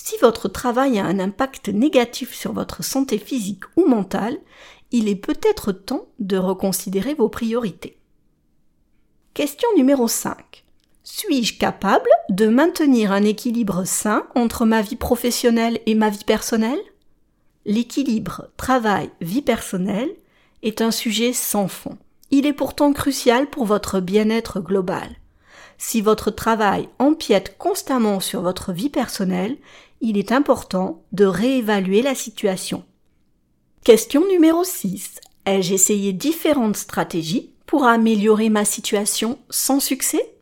Si 0.00 0.14
votre 0.23 0.47
travail 0.47 1.00
a 1.00 1.05
un 1.05 1.19
impact 1.19 1.71
négatif 1.71 2.33
sur 2.33 2.52
votre 2.52 2.85
santé 2.85 3.19
physique 3.19 3.64
ou 3.76 3.85
mentale, 3.85 4.38
il 4.93 5.09
est 5.09 5.17
peut-être 5.17 5.73
temps 5.73 6.07
de 6.21 6.37
reconsidérer 6.37 7.14
vos 7.14 7.28
priorités. 7.28 7.99
Question 9.35 9.69
numéro 9.76 10.07
5. 10.07 10.64
Suis-je 11.02 11.59
capable 11.59 12.09
de 12.28 12.47
maintenir 12.47 13.11
un 13.11 13.25
équilibre 13.25 13.83
sain 13.85 14.28
entre 14.37 14.67
ma 14.67 14.83
vie 14.83 14.95
professionnelle 14.95 15.81
et 15.85 15.97
ma 15.97 16.11
vie 16.11 16.25
personnelle? 16.25 16.81
L'équilibre 17.67 18.50
travail-vie 18.57 19.43
personnelle 19.43 20.14
est 20.62 20.81
un 20.81 20.93
sujet 20.93 21.33
sans 21.33 21.67
fond. 21.67 21.99
Il 22.31 22.47
est 22.47 22.52
pourtant 22.52 22.93
crucial 22.93 23.50
pour 23.50 23.64
votre 23.64 23.99
bien-être 23.99 24.61
global. 24.61 25.17
Si 25.81 26.00
votre 26.00 26.33
travail 26.33 26.88
empiète 26.99 27.57
constamment 27.57 28.19
sur 28.19 28.43
votre 28.43 28.73
vie 28.73 28.90
personnelle, 28.90 29.57
il 30.00 30.17
est 30.17 30.33
important 30.33 31.02
de 31.12 31.25
réévaluer 31.25 32.02
la 32.02 32.14
situation. 32.14 32.85
Question 33.85 34.26
numéro 34.26 34.64
6. 34.64 35.21
Ai-je 35.47 35.75
essayé 35.75 36.12
différentes 36.12 36.76
stratégies 36.76 37.52
pour 37.67 37.85
améliorer 37.85 38.49
ma 38.49 38.64
situation 38.64 39.38
sans 39.50 39.81
succès? 39.81 40.35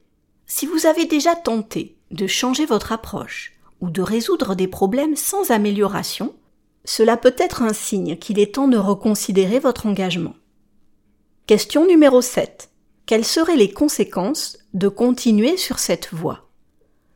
Si 0.47 0.67
vous 0.67 0.87
avez 0.87 1.07
déjà 1.07 1.35
tenté 1.35 1.97
de 2.11 2.27
changer 2.27 2.67
votre 2.67 2.93
approche 2.93 3.55
ou 3.81 3.91
de 3.91 4.03
résoudre 4.03 4.55
des 4.55 4.69
problèmes 4.69 5.17
sans 5.17 5.51
amélioration, 5.51 6.35
cela 6.85 7.17
peut 7.17 7.35
être 7.39 7.63
un 7.63 7.73
signe 7.73 8.17
qu'il 8.17 8.39
est 8.39 8.55
temps 8.55 8.69
de 8.69 8.79
reconsidérer 8.79 9.59
votre 9.59 9.87
engagement. 9.87 10.35
Question 11.47 11.87
numéro 11.87 12.21
7. 12.21 12.71
Quelles 13.07 13.25
seraient 13.25 13.57
les 13.57 13.71
conséquences 13.71 14.59
de 14.75 14.89
continuer 14.89 15.57
sur 15.57 15.79
cette 15.79 16.13
voie? 16.13 16.46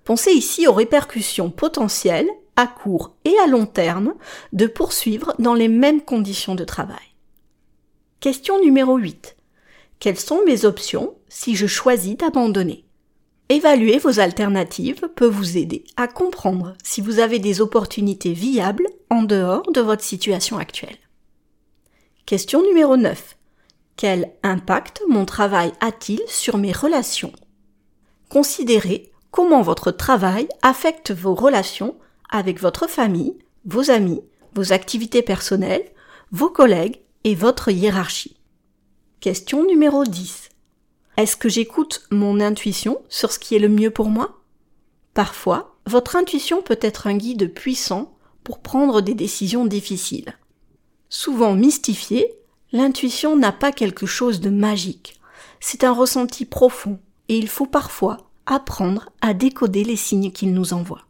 Pensez 0.05 0.33
ici 0.33 0.67
aux 0.67 0.73
répercussions 0.73 1.51
potentielles 1.51 2.31
à 2.57 2.67
court 2.67 3.15
et 3.25 3.37
à 3.39 3.47
long 3.47 3.67
terme 3.67 4.15
de 4.53 4.67
poursuivre 4.67 5.35
dans 5.39 5.55
les 5.55 5.69
mêmes 5.69 6.03
conditions 6.03 6.55
de 6.55 6.65
travail. 6.65 6.97
Question 8.21 8.61
numéro 8.61 8.97
8. 8.97 9.37
Quelles 9.99 10.19
sont 10.19 10.43
mes 10.45 10.65
options 10.65 11.15
si 11.29 11.57
je 11.57 11.67
choisis 11.67 12.17
d'abandonner? 12.17 12.85
Évaluer 13.49 13.99
vos 13.99 14.21
alternatives 14.21 15.09
peut 15.17 15.27
vous 15.27 15.57
aider 15.59 15.85
à 15.97 16.07
comprendre 16.07 16.75
si 16.85 17.01
vous 17.01 17.19
avez 17.19 17.39
des 17.39 17.61
opportunités 17.61 18.33
viables 18.33 18.87
en 19.11 19.23
dehors 19.23 19.73
de 19.73 19.81
votre 19.81 20.05
situation 20.05 20.57
actuelle. 20.57 20.99
Question 22.27 22.63
numéro 22.63 22.97
9. 22.97 23.37
Quel 23.97 24.33
impact 24.43 25.03
mon 25.09 25.25
travail 25.25 25.73
a-t-il 25.81 26.21
sur 26.29 26.59
mes 26.59 26.73
relations? 26.73 27.33
Considérez 28.29 29.10
comment 29.31 29.63
votre 29.63 29.91
travail 29.91 30.49
affecte 30.63 31.13
vos 31.13 31.35
relations 31.35 31.97
avec 32.29 32.61
votre 32.61 32.89
famille, 32.89 33.39
vos 33.65 33.91
amis, 33.91 34.23
vos 34.55 34.73
activités 34.73 35.23
personnelles, 35.23 35.91
vos 36.33 36.51
collègues 36.51 37.01
et 37.25 37.35
votre 37.35 37.71
hiérarchie? 37.71 38.37
Question 39.21 39.67
numéro 39.67 40.05
10. 40.05 40.49
Est-ce 41.17 41.37
que 41.37 41.49
j'écoute 41.49 42.07
mon 42.11 42.41
intuition 42.41 43.03
sur 43.09 43.33
ce 43.33 43.39
qui 43.39 43.55
est 43.55 43.61
le 43.61 43.69
mieux 43.69 43.91
pour 43.91 44.09
moi? 44.09 44.41
Parfois, 45.13 45.77
votre 45.87 46.17
intuition 46.17 46.63
peut 46.63 46.79
être 46.81 47.07
un 47.07 47.17
guide 47.17 47.53
puissant 47.53 48.17
pour 48.45 48.61
prendre 48.61 49.01
des 49.01 49.15
décisions 49.15 49.67
difficiles. 49.67 50.39
Souvent 51.09 51.55
mystifiée, 51.55 52.33
l'intuition 52.73 53.37
n'a 53.37 53.53
pas 53.53 53.73
quelque 53.73 54.07
chose 54.07 54.41
de 54.41 54.51
magique. 54.51 55.21
C'est 55.59 55.85
un 55.85 55.93
ressenti 55.93 56.47
profond 56.47 57.01
et 57.29 57.37
il 57.37 57.49
faut 57.49 57.67
parfois 57.67 58.30
apprendre 58.47 59.11
à 59.21 59.35
décoder 59.35 59.85
les 59.85 59.97
signes 59.97 60.31
qu'il 60.31 60.53
nous 60.53 60.73
envoie. 60.73 61.03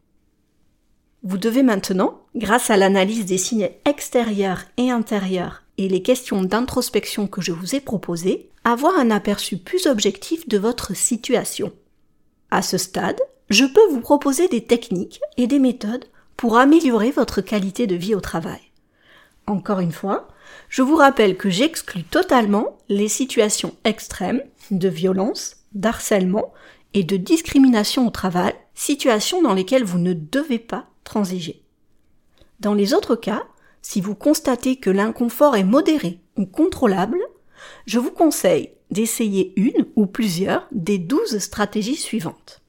Vous 1.23 1.39
devez 1.39 1.63
maintenant, 1.63 2.23
grâce 2.35 2.71
à 2.71 2.77
l'analyse 2.77 3.27
des 3.27 3.39
signes 3.39 3.71
extérieurs 3.85 4.63
et 4.77 4.91
intérieurs 4.91 5.63
et 5.77 5.89
les 5.89 6.03
questions 6.03 6.43
d'introspection 6.43 7.27
que 7.27 7.41
je 7.41 7.53
vous 7.53 7.75
ai 7.75 7.81
proposées, 7.81 8.51
avoir 8.65 8.99
un 8.99 9.11
aperçu 9.11 9.57
plus 9.57 9.87
objectif 9.87 10.49
de 10.49 10.59
votre 10.59 10.95
situation. 10.95 11.73
À 12.51 12.63
ce 12.63 12.79
stade, 12.79 13.21
je 13.49 13.65
peux 13.65 13.87
vous 13.91 14.01
proposer 14.01 14.49
des 14.49 14.65
techniques 14.65 15.21
et 15.37 15.47
des 15.47 15.59
méthodes 15.59 16.07
pour 16.37 16.57
améliorer 16.57 17.11
votre 17.11 17.41
qualité 17.41 17.87
de 17.87 17.97
vie 17.97 18.15
au 18.15 18.21
travail. 18.21 18.61
Encore 19.47 19.81
une 19.81 19.93
fois, 19.93 20.29
je 20.69 20.83
vous 20.83 20.97
rappelle 20.97 21.37
que 21.37 21.51
j'exclus 21.51 22.05
totalement 22.05 22.79
les 22.89 23.09
situations 23.09 23.75
extrêmes 23.85 24.43
de 24.71 24.89
violence, 24.89 25.57
d'harcèlement 25.73 26.53
et 26.95 27.05
de 27.05 27.17
discrimination 27.17 28.07
au 28.07 28.11
travail, 28.11 28.55
situations 28.75 29.43
dans 29.43 29.55
lesquelles 29.55 29.85
vous 29.85 29.99
ne 29.99 30.13
devez 30.13 30.59
pas 30.59 30.87
transiger. 31.05 31.63
Dans 32.61 32.75
les 32.75 32.95
autres 32.95 33.17
cas, 33.17 33.45
si 33.83 34.01
vous 34.01 34.15
constatez 34.15 34.77
que 34.77 34.91
l'inconfort 34.91 35.57
est 35.57 35.65
modéré 35.65 36.19
ou 36.37 36.47
contrôlable, 36.47 37.19
je 37.87 37.99
vous 37.99 38.11
conseille 38.11 38.71
d'essayer 38.91 39.53
une 39.57 39.87
ou 39.97 40.07
plusieurs 40.07 40.67
des 40.73 40.99
douze 40.99 41.39
stratégies 41.39 41.97
suivantes. 41.97 42.61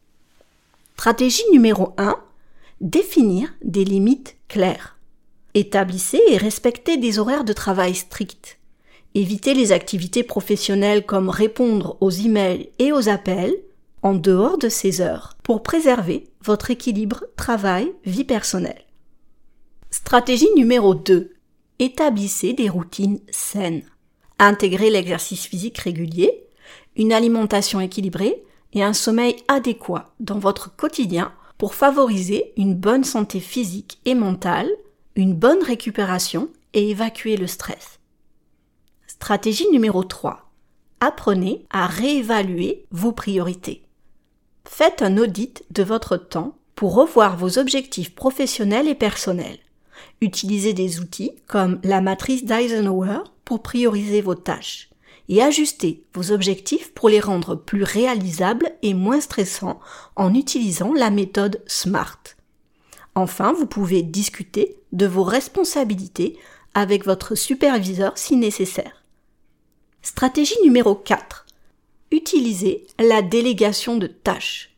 Stratégie 0.95 1.43
numéro 1.51 1.93
1. 1.97 2.15
Définir 2.79 3.51
des 3.63 3.83
limites 3.83 4.37
claires. 4.47 4.97
Établissez 5.55 6.21
et 6.29 6.37
respectez 6.37 6.97
des 6.97 7.17
horaires 7.17 7.43
de 7.43 7.53
travail 7.53 7.95
stricts. 7.95 8.59
Évitez 9.15 9.55
les 9.55 9.71
activités 9.71 10.23
professionnelles 10.23 11.05
comme 11.05 11.29
répondre 11.29 11.97
aux 12.01 12.11
emails 12.11 12.69
et 12.77 12.91
aux 12.91 13.09
appels 13.09 13.55
en 14.01 14.13
dehors 14.13 14.57
de 14.57 14.69
ces 14.69 15.01
heures 15.01 15.35
pour 15.43 15.63
préserver 15.63 16.29
votre 16.43 16.71
équilibre 16.71 17.25
travail-vie 17.35 18.23
personnelle. 18.23 18.83
Stratégie 19.89 20.49
numéro 20.55 20.95
2. 20.95 21.33
Établissez 21.79 22.53
des 22.53 22.69
routines 22.69 23.19
saines. 23.29 23.83
Intégrez 24.39 24.89
l'exercice 24.89 25.45
physique 25.45 25.77
régulier, 25.77 26.47
une 26.95 27.13
alimentation 27.13 27.79
équilibrée 27.79 28.43
et 28.73 28.83
un 28.83 28.93
sommeil 28.93 29.35
adéquat 29.47 30.13
dans 30.19 30.39
votre 30.39 30.75
quotidien 30.75 31.33
pour 31.57 31.75
favoriser 31.75 32.53
une 32.57 32.73
bonne 32.73 33.03
santé 33.03 33.39
physique 33.39 33.99
et 34.05 34.15
mentale, 34.15 34.69
une 35.15 35.35
bonne 35.35 35.61
récupération 35.61 36.49
et 36.73 36.89
évacuer 36.89 37.37
le 37.37 37.47
stress. 37.47 37.99
Stratégie 39.05 39.69
numéro 39.69 40.03
3. 40.03 40.49
Apprenez 41.01 41.65
à 41.69 41.85
réévaluer 41.85 42.85
vos 42.91 43.11
priorités. 43.11 43.83
Faites 44.65 45.01
un 45.01 45.17
audit 45.17 45.63
de 45.71 45.83
votre 45.83 46.17
temps 46.17 46.55
pour 46.75 46.95
revoir 46.95 47.37
vos 47.37 47.57
objectifs 47.57 48.15
professionnels 48.15 48.87
et 48.87 48.95
personnels. 48.95 49.59
Utilisez 50.21 50.73
des 50.73 50.99
outils 50.99 51.33
comme 51.47 51.79
la 51.83 52.01
matrice 52.01 52.45
d'Eisenhower 52.45 53.19
pour 53.45 53.61
prioriser 53.61 54.21
vos 54.21 54.35
tâches 54.35 54.89
et 55.29 55.41
ajustez 55.41 56.03
vos 56.13 56.31
objectifs 56.31 56.93
pour 56.93 57.09
les 57.09 57.19
rendre 57.19 57.55
plus 57.55 57.83
réalisables 57.83 58.71
et 58.81 58.93
moins 58.93 59.21
stressants 59.21 59.79
en 60.15 60.33
utilisant 60.33 60.93
la 60.93 61.09
méthode 61.09 61.61
SMART. 61.67 62.19
Enfin, 63.15 63.53
vous 63.53 63.65
pouvez 63.65 64.03
discuter 64.03 64.77
de 64.91 65.05
vos 65.05 65.23
responsabilités 65.23 66.37
avec 66.73 67.05
votre 67.05 67.35
superviseur 67.35 68.17
si 68.17 68.35
nécessaire. 68.35 69.03
Stratégie 70.01 70.59
numéro 70.63 70.95
4. 70.95 71.40
Utilisez 72.11 72.85
la 72.99 73.21
délégation 73.21 73.97
de 73.97 74.07
tâches. 74.07 74.75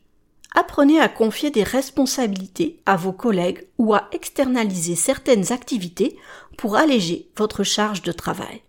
Apprenez 0.54 1.00
à 1.00 1.08
confier 1.08 1.50
des 1.50 1.64
responsabilités 1.64 2.80
à 2.86 2.96
vos 2.96 3.12
collègues 3.12 3.66
ou 3.76 3.92
à 3.92 4.08
externaliser 4.12 4.94
certaines 4.94 5.50
activités 5.50 6.16
pour 6.56 6.76
alléger 6.76 7.28
votre 7.36 7.64
charge 7.64 8.02
de 8.02 8.12
travail. 8.12 8.62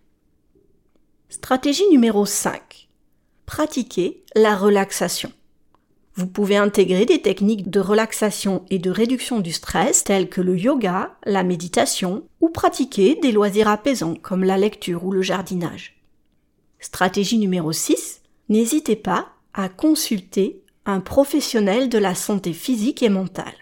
Stratégie 1.28 1.86
numéro 1.90 2.26
5. 2.26 2.88
Pratiquez 3.46 4.24
la 4.34 4.56
relaxation. 4.56 5.30
Vous 6.16 6.26
pouvez 6.26 6.56
intégrer 6.56 7.04
des 7.04 7.22
techniques 7.22 7.70
de 7.70 7.78
relaxation 7.78 8.64
et 8.70 8.80
de 8.80 8.90
réduction 8.90 9.38
du 9.38 9.52
stress 9.52 10.02
telles 10.02 10.28
que 10.28 10.40
le 10.40 10.56
yoga, 10.56 11.16
la 11.24 11.44
méditation 11.44 12.26
ou 12.40 12.48
pratiquer 12.48 13.16
des 13.22 13.30
loisirs 13.30 13.68
apaisants 13.68 14.16
comme 14.16 14.42
la 14.42 14.58
lecture 14.58 15.04
ou 15.04 15.12
le 15.12 15.22
jardinage. 15.22 16.00
Stratégie 16.80 17.38
numéro 17.38 17.70
6. 17.70 18.22
N'hésitez 18.48 18.96
pas 18.96 19.28
à 19.54 19.68
consulter 19.68 20.62
un 20.84 21.00
professionnel 21.00 21.88
de 21.88 21.98
la 21.98 22.14
santé 22.14 22.52
physique 22.52 23.02
et 23.02 23.08
mentale. 23.08 23.54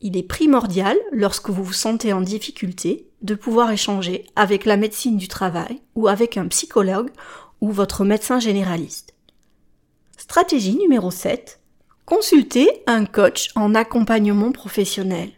Il 0.00 0.16
est 0.16 0.22
primordial, 0.22 0.96
lorsque 1.12 1.50
vous 1.50 1.62
vous 1.62 1.74
sentez 1.74 2.14
en 2.14 2.22
difficulté, 2.22 3.06
de 3.20 3.34
pouvoir 3.34 3.70
échanger 3.70 4.24
avec 4.34 4.64
la 4.64 4.78
médecine 4.78 5.18
du 5.18 5.28
travail 5.28 5.82
ou 5.94 6.08
avec 6.08 6.38
un 6.38 6.48
psychologue 6.48 7.10
ou 7.60 7.70
votre 7.70 8.04
médecin 8.04 8.40
généraliste. 8.40 9.14
Stratégie 10.16 10.76
numéro 10.76 11.10
7. 11.10 11.60
Consultez 12.06 12.82
un 12.86 13.04
coach 13.04 13.50
en 13.56 13.74
accompagnement 13.74 14.52
professionnel. 14.52 15.30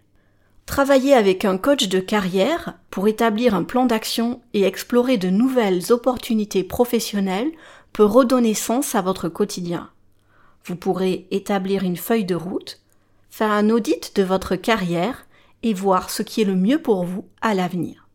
Travailler 0.65 1.15
avec 1.15 1.45
un 1.45 1.59
coach 1.59 1.89
de 1.89 1.99
carrière 1.99 2.79
pour 2.91 3.09
établir 3.09 3.55
un 3.55 3.65
plan 3.65 3.85
d'action 3.85 4.41
et 4.55 4.63
explorer 4.63 5.19
de 5.19 5.29
nouvelles 5.29 5.93
opportunités 5.93 6.63
professionnelles 6.63 7.51
peut 7.93 8.05
redonner 8.05 8.55
sens 8.55 8.95
à 8.95 9.03
votre 9.03 9.29
quotidien. 9.29 9.91
Vous 10.65 10.77
pourrez 10.77 11.27
établir 11.31 11.83
une 11.83 11.97
feuille 11.97 12.25
de 12.25 12.35
route, 12.35 12.81
faire 13.31 13.51
un 13.51 13.71
audit 13.71 14.15
de 14.17 14.23
votre 14.23 14.57
carrière 14.57 15.27
et 15.63 15.75
voir 15.75 16.11
ce 16.11 16.23
qui 16.23 16.41
est 16.41 16.47
le 16.47 16.57
mieux 16.57 16.81
pour 16.81 17.05
vous 17.05 17.27
à 17.41 17.55
l'avenir. 17.55 18.09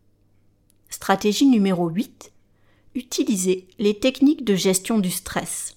Stratégie 0.89 1.45
numéro 1.45 1.89
8. 1.89 2.31
Utilisez 2.95 3.67
les 3.79 3.99
techniques 3.99 4.43
de 4.43 4.55
gestion 4.55 4.99
du 4.99 5.11
stress. 5.11 5.75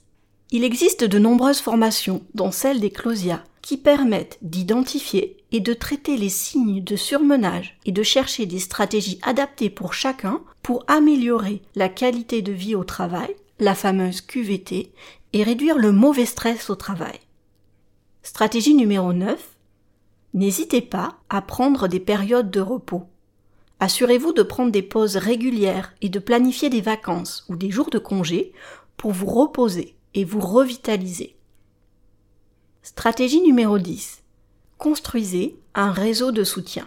Il 0.53 0.65
existe 0.65 1.05
de 1.05 1.19
nombreuses 1.19 1.61
formations, 1.61 2.23
dont 2.35 2.51
celle 2.51 2.81
des 2.81 2.91
Closia, 2.91 3.45
qui 3.63 3.77
permettent 3.77 4.39
d'identifier 4.43 5.37
et 5.53 5.61
de 5.61 5.75
traiter 5.75 6.17
les 6.17 6.29
signes 6.29 6.83
de 6.83 6.97
surmenage 6.97 7.79
et 7.85 7.93
de 7.93 8.03
chercher 8.03 8.47
des 8.47 8.59
stratégies 8.59 9.21
adaptées 9.23 9.71
pour 9.71 9.95
chacun 9.95 10.41
pour 10.63 10.85
améliorer 10.89 11.63
la 11.75 11.89
qualité 11.89 12.43
de 12.43 12.53
vie 12.53 12.75
au 12.75 12.85
travail, 12.85 13.35
la 13.61 13.75
fameuse 13.75 14.21
QVT, 14.21 14.93
et 15.33 15.43
réduire 15.43 15.79
le 15.79 15.93
mauvais 15.93 16.27
stress 16.27 16.71
au 16.71 16.75
travail. 16.75 17.21
Stratégie 18.23 18.75
numéro 18.75 19.13
9. 19.13 19.57
N'hésitez 20.35 20.81
pas 20.81 21.19
à 21.29 21.43
prendre 21.43 21.89
des 21.89 22.01
périodes 22.01 22.51
de 22.51 22.61
repos. 22.61 23.05
Assurez-vous 23.79 24.33
de 24.33 24.43
prendre 24.43 24.71
des 24.71 24.83
pauses 24.83 25.17
régulières 25.17 25.95
et 26.03 26.09
de 26.09 26.19
planifier 26.19 26.69
des 26.69 26.81
vacances 26.83 27.47
ou 27.49 27.57
des 27.57 27.71
jours 27.71 27.91
de 27.91 27.99
congé 27.99 28.53
pour 28.97 29.13
vous 29.13 29.27
reposer 29.27 29.97
et 30.15 30.25
vous 30.25 30.41
revitaliser. 30.41 31.37
Stratégie 32.83 33.41
numéro 33.41 33.79
10. 33.79 34.23
Construisez 34.77 35.59
un 35.75 35.93
réseau 35.93 36.33
de 36.33 36.45
soutien. 36.45 36.87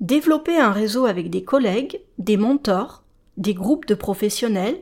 Développez 0.00 0.56
un 0.58 0.72
réseau 0.72 1.04
avec 1.04 1.28
des 1.28 1.44
collègues, 1.44 2.00
des 2.18 2.38
mentors, 2.38 3.02
des 3.36 3.54
groupes 3.54 3.86
de 3.86 3.94
professionnels 3.94 4.80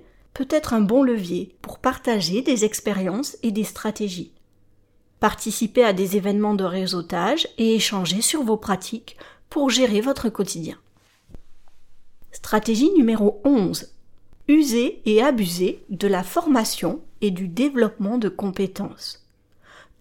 être 0.51 0.75
un 0.75 0.81
bon 0.81 1.03
levier 1.03 1.57
pour 1.63 1.79
partager 1.79 2.43
des 2.43 2.65
expériences 2.65 3.37
et 3.43 3.51
des 3.51 3.65
stratégies. 3.65 4.33
Participez 5.21 5.85
à 5.85 5.93
des 5.93 6.17
événements 6.17 6.55
de 6.55 6.65
réseautage 6.65 7.49
et 7.59 7.75
échangez 7.75 8.23
sur 8.23 8.43
vos 8.43 8.57
pratiques 8.57 9.17
pour 9.51 9.71
gérer 9.71 10.01
votre 10.01 10.29
quotidien. 10.29 10.77
Stratégie 12.31 12.91
numéro 12.93 13.41
11. 13.45 13.93
Usez 14.47 15.03
et 15.05 15.23
abusez 15.23 15.85
de 15.91 16.07
la 16.07 16.23
formation 16.23 17.01
et 17.21 17.31
du 17.31 17.49
développement 17.49 18.19
de 18.19 18.29
compétences. 18.29 19.27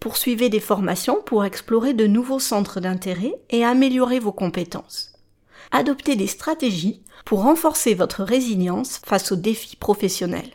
Poursuivez 0.00 0.48
des 0.48 0.60
formations 0.60 1.20
pour 1.24 1.44
explorer 1.44 1.92
de 1.92 2.06
nouveaux 2.06 2.38
centres 2.38 2.80
d'intérêt 2.80 3.34
et 3.50 3.64
améliorer 3.64 4.20
vos 4.20 4.32
compétences. 4.32 5.07
Adoptez 5.70 6.16
des 6.16 6.26
stratégies 6.26 7.02
pour 7.24 7.42
renforcer 7.42 7.94
votre 7.94 8.22
résilience 8.22 9.00
face 9.04 9.32
aux 9.32 9.36
défis 9.36 9.76
professionnels. 9.76 10.52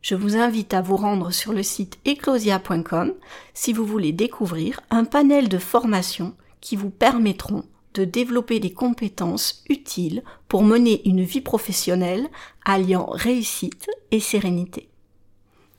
Je 0.00 0.14
vous 0.14 0.36
invite 0.36 0.74
à 0.74 0.82
vous 0.82 0.96
rendre 0.96 1.30
sur 1.30 1.52
le 1.52 1.62
site 1.62 1.98
eclosia.com 2.06 3.12
si 3.52 3.72
vous 3.72 3.84
voulez 3.84 4.12
découvrir 4.12 4.80
un 4.90 5.04
panel 5.04 5.48
de 5.48 5.58
formations 5.58 6.34
qui 6.60 6.76
vous 6.76 6.90
permettront 6.90 7.64
de 7.94 8.04
développer 8.04 8.58
des 8.58 8.72
compétences 8.72 9.64
utiles 9.68 10.22
pour 10.48 10.62
mener 10.62 11.06
une 11.08 11.22
vie 11.22 11.40
professionnelle 11.40 12.28
alliant 12.64 13.06
réussite 13.10 13.88
et 14.10 14.20
sérénité. 14.20 14.88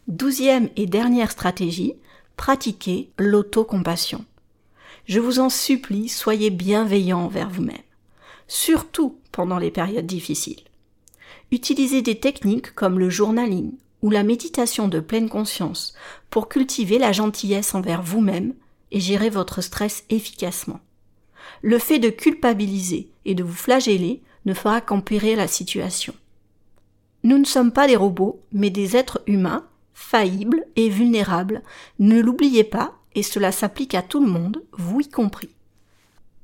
Douzième 0.07 0.69
et 0.75 0.85
dernière 0.85 1.31
stratégie, 1.31 1.95
pratiquez 2.37 3.11
l'autocompassion. 3.17 4.25
Je 5.05 5.19
vous 5.19 5.39
en 5.39 5.49
supplie, 5.49 6.09
soyez 6.09 6.51
bienveillant 6.51 7.19
envers 7.25 7.49
vous-même 7.49 7.77
surtout 8.47 9.17
pendant 9.31 9.57
les 9.57 9.71
périodes 9.71 10.05
difficiles. 10.05 10.63
Utilisez 11.51 12.01
des 12.01 12.19
techniques 12.19 12.73
comme 12.73 12.99
le 12.99 13.09
journaling 13.09 13.73
ou 14.01 14.09
la 14.09 14.23
méditation 14.23 14.87
de 14.87 14.99
pleine 14.99 15.29
conscience 15.29 15.95
pour 16.29 16.49
cultiver 16.49 16.99
la 16.99 17.11
gentillesse 17.11 17.75
envers 17.75 18.01
vous-même 18.01 18.53
et 18.91 18.99
gérer 18.99 19.29
votre 19.29 19.61
stress 19.61 20.03
efficacement. 20.09 20.79
Le 21.61 21.79
fait 21.79 21.99
de 21.99 22.09
culpabiliser 22.09 23.09
et 23.25 23.35
de 23.35 23.43
vous 23.43 23.53
flageller 23.53 24.21
ne 24.45 24.53
fera 24.53 24.81
qu'empirer 24.81 25.35
la 25.35 25.47
situation. 25.47 26.13
Nous 27.23 27.39
ne 27.39 27.45
sommes 27.45 27.71
pas 27.71 27.87
des 27.87 27.95
robots, 27.95 28.39
mais 28.51 28.69
des 28.69 28.95
êtres 28.95 29.21
humains, 29.25 29.65
faillibles 29.95 30.63
et 30.75 30.89
vulnérables. 30.89 31.63
Ne 31.97 32.21
l'oubliez 32.21 32.63
pas, 32.63 32.93
et 33.15 33.23
cela 33.23 33.51
s'applique 33.51 33.95
à 33.95 34.03
tout 34.03 34.23
le 34.23 34.31
monde, 34.31 34.63
vous 34.73 34.99
y 34.99 35.09
compris. 35.09 35.49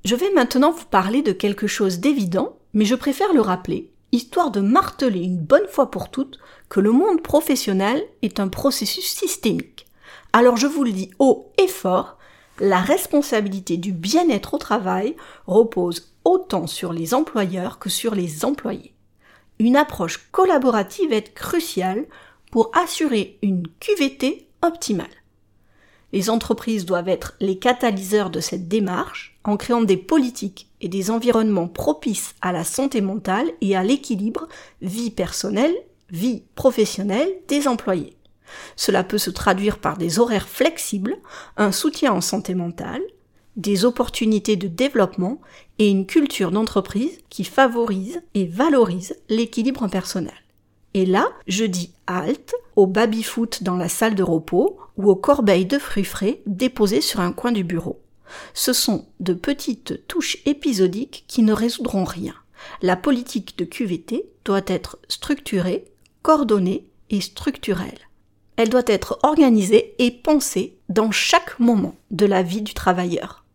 Je 0.03 0.15
vais 0.15 0.31
maintenant 0.33 0.71
vous 0.71 0.85
parler 0.85 1.21
de 1.21 1.31
quelque 1.31 1.67
chose 1.67 1.99
d'évident, 1.99 2.57
mais 2.73 2.85
je 2.85 2.95
préfère 2.95 3.33
le 3.33 3.41
rappeler, 3.41 3.91
histoire 4.11 4.49
de 4.49 4.59
marteler 4.59 5.19
une 5.19 5.37
bonne 5.37 5.67
fois 5.67 5.91
pour 5.91 6.09
toutes 6.09 6.39
que 6.69 6.79
le 6.79 6.91
monde 6.91 7.21
professionnel 7.21 8.03
est 8.23 8.39
un 8.39 8.47
processus 8.47 9.05
systémique. 9.05 9.85
Alors 10.33 10.57
je 10.57 10.65
vous 10.65 10.83
le 10.83 10.91
dis 10.91 11.11
haut 11.19 11.51
et 11.61 11.67
fort, 11.67 12.17
la 12.59 12.79
responsabilité 12.79 13.77
du 13.77 13.91
bien-être 13.91 14.55
au 14.55 14.57
travail 14.57 15.15
repose 15.45 16.13
autant 16.23 16.65
sur 16.65 16.93
les 16.93 17.13
employeurs 17.13 17.77
que 17.77 17.89
sur 17.89 18.15
les 18.15 18.43
employés. 18.43 18.95
Une 19.59 19.75
approche 19.75 20.29
collaborative 20.31 21.13
est 21.13 21.33
cruciale 21.35 22.05
pour 22.51 22.71
assurer 22.75 23.37
une 23.43 23.67
QVT 23.79 24.47
optimale. 24.63 25.07
Les 26.11 26.31
entreprises 26.31 26.85
doivent 26.85 27.09
être 27.09 27.35
les 27.39 27.59
catalyseurs 27.59 28.31
de 28.31 28.39
cette 28.39 28.67
démarche 28.67 29.30
en 29.43 29.57
créant 29.57 29.81
des 29.81 29.97
politiques 29.97 30.69
et 30.81 30.87
des 30.87 31.11
environnements 31.11 31.67
propices 31.67 32.35
à 32.41 32.51
la 32.51 32.63
santé 32.63 33.01
mentale 33.01 33.49
et 33.61 33.75
à 33.75 33.83
l'équilibre 33.83 34.47
vie 34.81 35.11
personnelle, 35.11 35.75
vie 36.09 36.43
professionnelle 36.55 37.29
des 37.47 37.67
employés. 37.67 38.17
Cela 38.75 39.03
peut 39.03 39.17
se 39.17 39.29
traduire 39.29 39.77
par 39.77 39.97
des 39.97 40.19
horaires 40.19 40.49
flexibles, 40.49 41.15
un 41.57 41.71
soutien 41.71 42.11
en 42.11 42.21
santé 42.21 42.53
mentale, 42.53 43.01
des 43.55 43.85
opportunités 43.85 44.55
de 44.55 44.67
développement 44.67 45.41
et 45.79 45.89
une 45.89 46.05
culture 46.05 46.51
d'entreprise 46.51 47.19
qui 47.29 47.43
favorise 47.43 48.21
et 48.33 48.45
valorise 48.45 49.15
l'équilibre 49.29 49.87
personnel. 49.87 50.33
Et 50.93 51.05
là, 51.05 51.29
je 51.47 51.63
dis 51.63 51.93
halte 52.07 52.53
au 52.75 52.85
baby-foot 52.87 53.63
dans 53.63 53.77
la 53.77 53.89
salle 53.89 54.15
de 54.15 54.23
repos 54.23 54.77
ou 54.97 55.09
aux 55.09 55.15
corbeilles 55.15 55.65
de 55.65 55.79
fruits 55.79 56.03
frais 56.03 56.41
déposées 56.45 57.01
sur 57.01 57.21
un 57.21 57.31
coin 57.31 57.51
du 57.51 57.63
bureau. 57.63 58.00
Ce 58.53 58.73
sont 58.73 59.07
de 59.19 59.33
petites 59.33 60.07
touches 60.07 60.37
épisodiques 60.45 61.25
qui 61.27 61.43
ne 61.43 61.53
résoudront 61.53 62.03
rien. 62.03 62.33
La 62.81 62.95
politique 62.95 63.57
de 63.57 63.65
QVT 63.65 64.25
doit 64.45 64.61
être 64.67 64.99
structurée, 65.07 65.85
coordonnée 66.21 66.87
et 67.09 67.21
structurelle. 67.21 67.99
Elle 68.55 68.69
doit 68.69 68.83
être 68.85 69.19
organisée 69.23 69.95
et 69.97 70.11
pensée 70.11 70.77
dans 70.89 71.11
chaque 71.11 71.59
moment 71.59 71.95
de 72.11 72.25
la 72.25 72.43
vie 72.43 72.61
du 72.61 72.73
travailleur. 72.73 73.45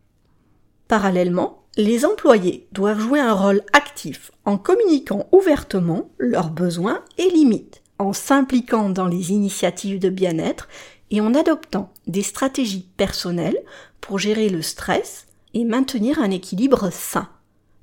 Parallèlement, 0.88 1.64
les 1.76 2.04
employés 2.04 2.66
doivent 2.72 3.00
jouer 3.00 3.20
un 3.20 3.34
rôle 3.34 3.62
actif 3.72 4.30
en 4.44 4.56
communiquant 4.56 5.28
ouvertement 5.32 6.10
leurs 6.18 6.50
besoins 6.50 7.02
et 7.18 7.28
limites, 7.30 7.82
en 7.98 8.12
s'impliquant 8.12 8.88
dans 8.88 9.06
les 9.06 9.32
initiatives 9.32 9.98
de 9.98 10.08
bien-être 10.08 10.68
et 11.10 11.20
en 11.20 11.34
adoptant 11.34 11.92
des 12.06 12.22
stratégies 12.22 12.88
personnelles 12.96 13.58
pour 14.00 14.18
gérer 14.18 14.48
le 14.48 14.62
stress 14.62 15.26
et 15.54 15.64
maintenir 15.64 16.20
un 16.20 16.30
équilibre 16.30 16.90
sain. 16.90 17.28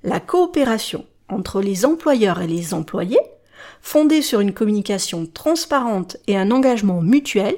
La 0.03 0.19
coopération 0.19 1.05
entre 1.29 1.61
les 1.61 1.85
employeurs 1.85 2.41
et 2.41 2.47
les 2.47 2.73
employés, 2.73 3.19
fondée 3.81 4.21
sur 4.21 4.39
une 4.39 4.53
communication 4.53 5.25
transparente 5.25 6.17
et 6.27 6.37
un 6.37 6.51
engagement 6.51 7.01
mutuel, 7.01 7.55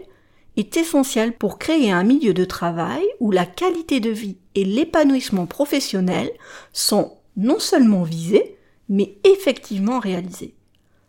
est 0.57 0.77
essentielle 0.77 1.33
pour 1.33 1.59
créer 1.59 1.91
un 1.91 2.03
milieu 2.03 2.33
de 2.33 2.45
travail 2.45 3.03
où 3.19 3.31
la 3.31 3.45
qualité 3.45 3.99
de 3.99 4.09
vie 4.09 4.37
et 4.55 4.63
l'épanouissement 4.63 5.45
professionnel 5.45 6.31
sont 6.71 7.17
non 7.35 7.59
seulement 7.59 8.03
visés, 8.03 8.57
mais 8.87 9.17
effectivement 9.23 9.99
réalisés. 9.99 10.55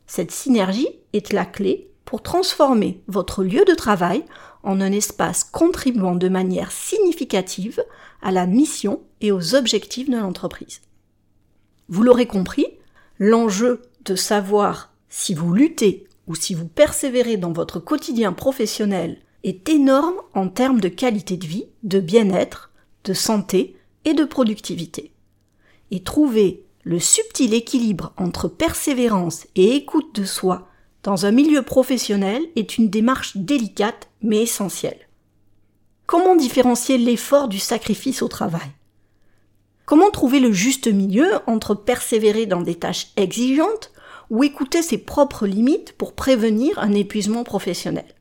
Cette 0.07 0.33
synergie 0.33 0.89
est 1.13 1.33
la 1.33 1.45
clé 1.45 1.91
pour 2.07 2.23
transformer 2.23 3.03
votre 3.09 3.45
lieu 3.45 3.65
de 3.67 3.75
travail 3.75 4.25
en 4.63 4.81
un 4.81 4.93
espace 4.93 5.45
contribuant 5.45 6.15
de 6.15 6.29
manière 6.31 6.73
significative 6.73 7.85
à 8.23 8.33
la 8.33 8.47
mission 8.47 9.03
et 9.21 9.33
aux 9.33 9.55
objectifs 9.55 10.09
de 10.09 10.17
l'entreprise. 10.17 10.81
Vous 11.89 12.03
l'aurez 12.03 12.27
compris, 12.27 12.67
l'enjeu 13.19 13.83
de 14.05 14.15
savoir 14.15 14.93
si 15.09 15.35
vous 15.35 15.53
luttez 15.53 16.07
ou 16.27 16.35
si 16.35 16.55
vous 16.55 16.67
persévérez 16.67 17.37
dans 17.37 17.53
votre 17.53 17.81
quotidien 17.81 18.33
professionnel 18.33 19.19
est 19.43 19.69
énorme 19.69 20.17
en 20.35 20.49
termes 20.49 20.81
de 20.81 20.89
qualité 20.89 21.37
de 21.37 21.47
vie, 21.47 21.67
de 21.83 22.01
bien-être, 22.01 22.71
de 23.05 23.15
santé 23.15 23.77
et 24.05 24.15
de 24.15 24.25
productivité. 24.25 25.13
Et 25.91 26.03
trouver 26.03 26.65
le 26.83 26.99
subtil 26.99 27.53
équilibre 27.53 28.13
entre 28.17 28.49
persévérance 28.49 29.47
et 29.57 29.75
écoute 29.75 30.15
de 30.15 30.25
soi 30.25 30.69
dans 31.07 31.25
un 31.25 31.31
milieu 31.31 31.63
professionnel 31.63 32.43
est 32.57 32.79
une 32.79 32.91
démarche 32.91 33.37
délicate 33.37 34.09
mais 34.23 34.43
essentielle. 34.43 35.09
Comment 36.05 36.35
différencier 36.35 36.99
l'effort 36.99 37.47
du 37.47 37.61
sacrifice 37.61 38.23
au 38.23 38.29
travail? 38.29 38.69
Comment 39.85 40.11
trouver 40.11 40.41
le 40.41 40.51
juste 40.51 40.89
milieu 40.89 41.29
entre 41.47 41.77
persévérer 41.77 42.47
dans 42.47 42.61
des 42.61 42.75
tâches 42.75 43.13
exigeantes 43.17 43.93
ou 44.31 44.43
écouter 44.43 44.83
ses 44.83 44.99
propres 44.99 45.47
limites 45.47 45.93
pour 45.93 46.13
prévenir 46.13 46.77
un 46.81 46.93
épuisement 46.93 47.45
professionnel? 47.45 48.17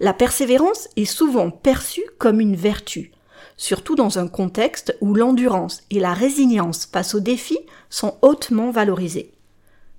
La 0.00 0.14
persévérance 0.14 0.88
est 0.96 1.04
souvent 1.04 1.50
perçue 1.50 2.06
comme 2.16 2.40
une 2.40 2.56
vertu, 2.56 3.12
surtout 3.58 3.94
dans 3.94 4.18
un 4.18 4.26
contexte 4.26 4.96
où 5.02 5.12
l'endurance 5.12 5.82
et 5.90 6.00
la 6.00 6.14
résilience 6.14 6.86
face 6.86 7.14
aux 7.14 7.20
défis 7.20 7.60
sont 7.90 8.16
hautement 8.22 8.70
valorisées. 8.70 9.34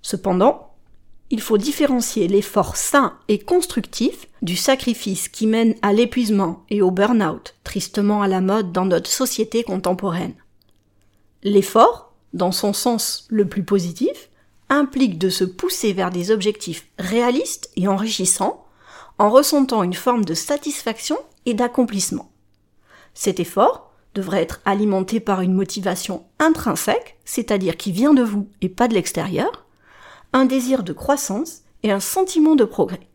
Cependant, 0.01 0.66
il 1.29 1.41
faut 1.41 1.57
différencier 1.57 2.27
l'effort 2.27 2.77
sain 2.77 3.17
et 3.27 3.39
constructif 3.39 4.27
du 4.41 4.55
sacrifice 4.55 5.27
qui 5.27 5.45
mène 5.45 5.75
à 5.81 5.91
l'épuisement 5.91 6.63
et 6.69 6.81
au 6.81 6.91
burn-out, 6.91 7.55
tristement 7.63 8.21
à 8.21 8.27
la 8.27 8.39
mode 8.39 8.71
dans 8.71 8.85
notre 8.85 9.09
société 9.09 9.63
contemporaine. 9.63 10.35
L'effort, 11.43 12.13
dans 12.33 12.51
son 12.51 12.71
sens 12.73 13.27
le 13.29 13.47
plus 13.47 13.63
positif, 13.63 14.29
implique 14.69 15.17
de 15.17 15.29
se 15.29 15.43
pousser 15.43 15.93
vers 15.93 16.11
des 16.11 16.31
objectifs 16.31 16.87
réalistes 16.97 17.69
et 17.75 17.87
enrichissants, 17.87 18.65
en 19.19 19.29
ressentant 19.29 19.83
une 19.83 19.93
forme 19.93 20.25
de 20.25 20.33
satisfaction 20.33 21.17
et 21.45 21.53
d'accomplissement. 21.53 22.31
Cet 23.13 23.39
effort 23.39 23.91
devrait 24.13 24.41
être 24.41 24.61
alimenté 24.65 25.19
par 25.19 25.41
une 25.41 25.53
motivation 25.53 26.25
intrinsèque, 26.39 27.17
c'est-à-dire 27.25 27.77
qui 27.77 27.91
vient 27.91 28.13
de 28.13 28.23
vous 28.23 28.47
et 28.61 28.69
pas 28.69 28.87
de 28.87 28.93
l'extérieur, 28.93 29.66
un 30.33 30.45
désir 30.45 30.83
de 30.83 30.93
croissance 30.93 31.61
et 31.83 31.91
un 31.91 31.99
sentiment 31.99 32.55
de 32.55 32.65
progrès. 32.65 33.07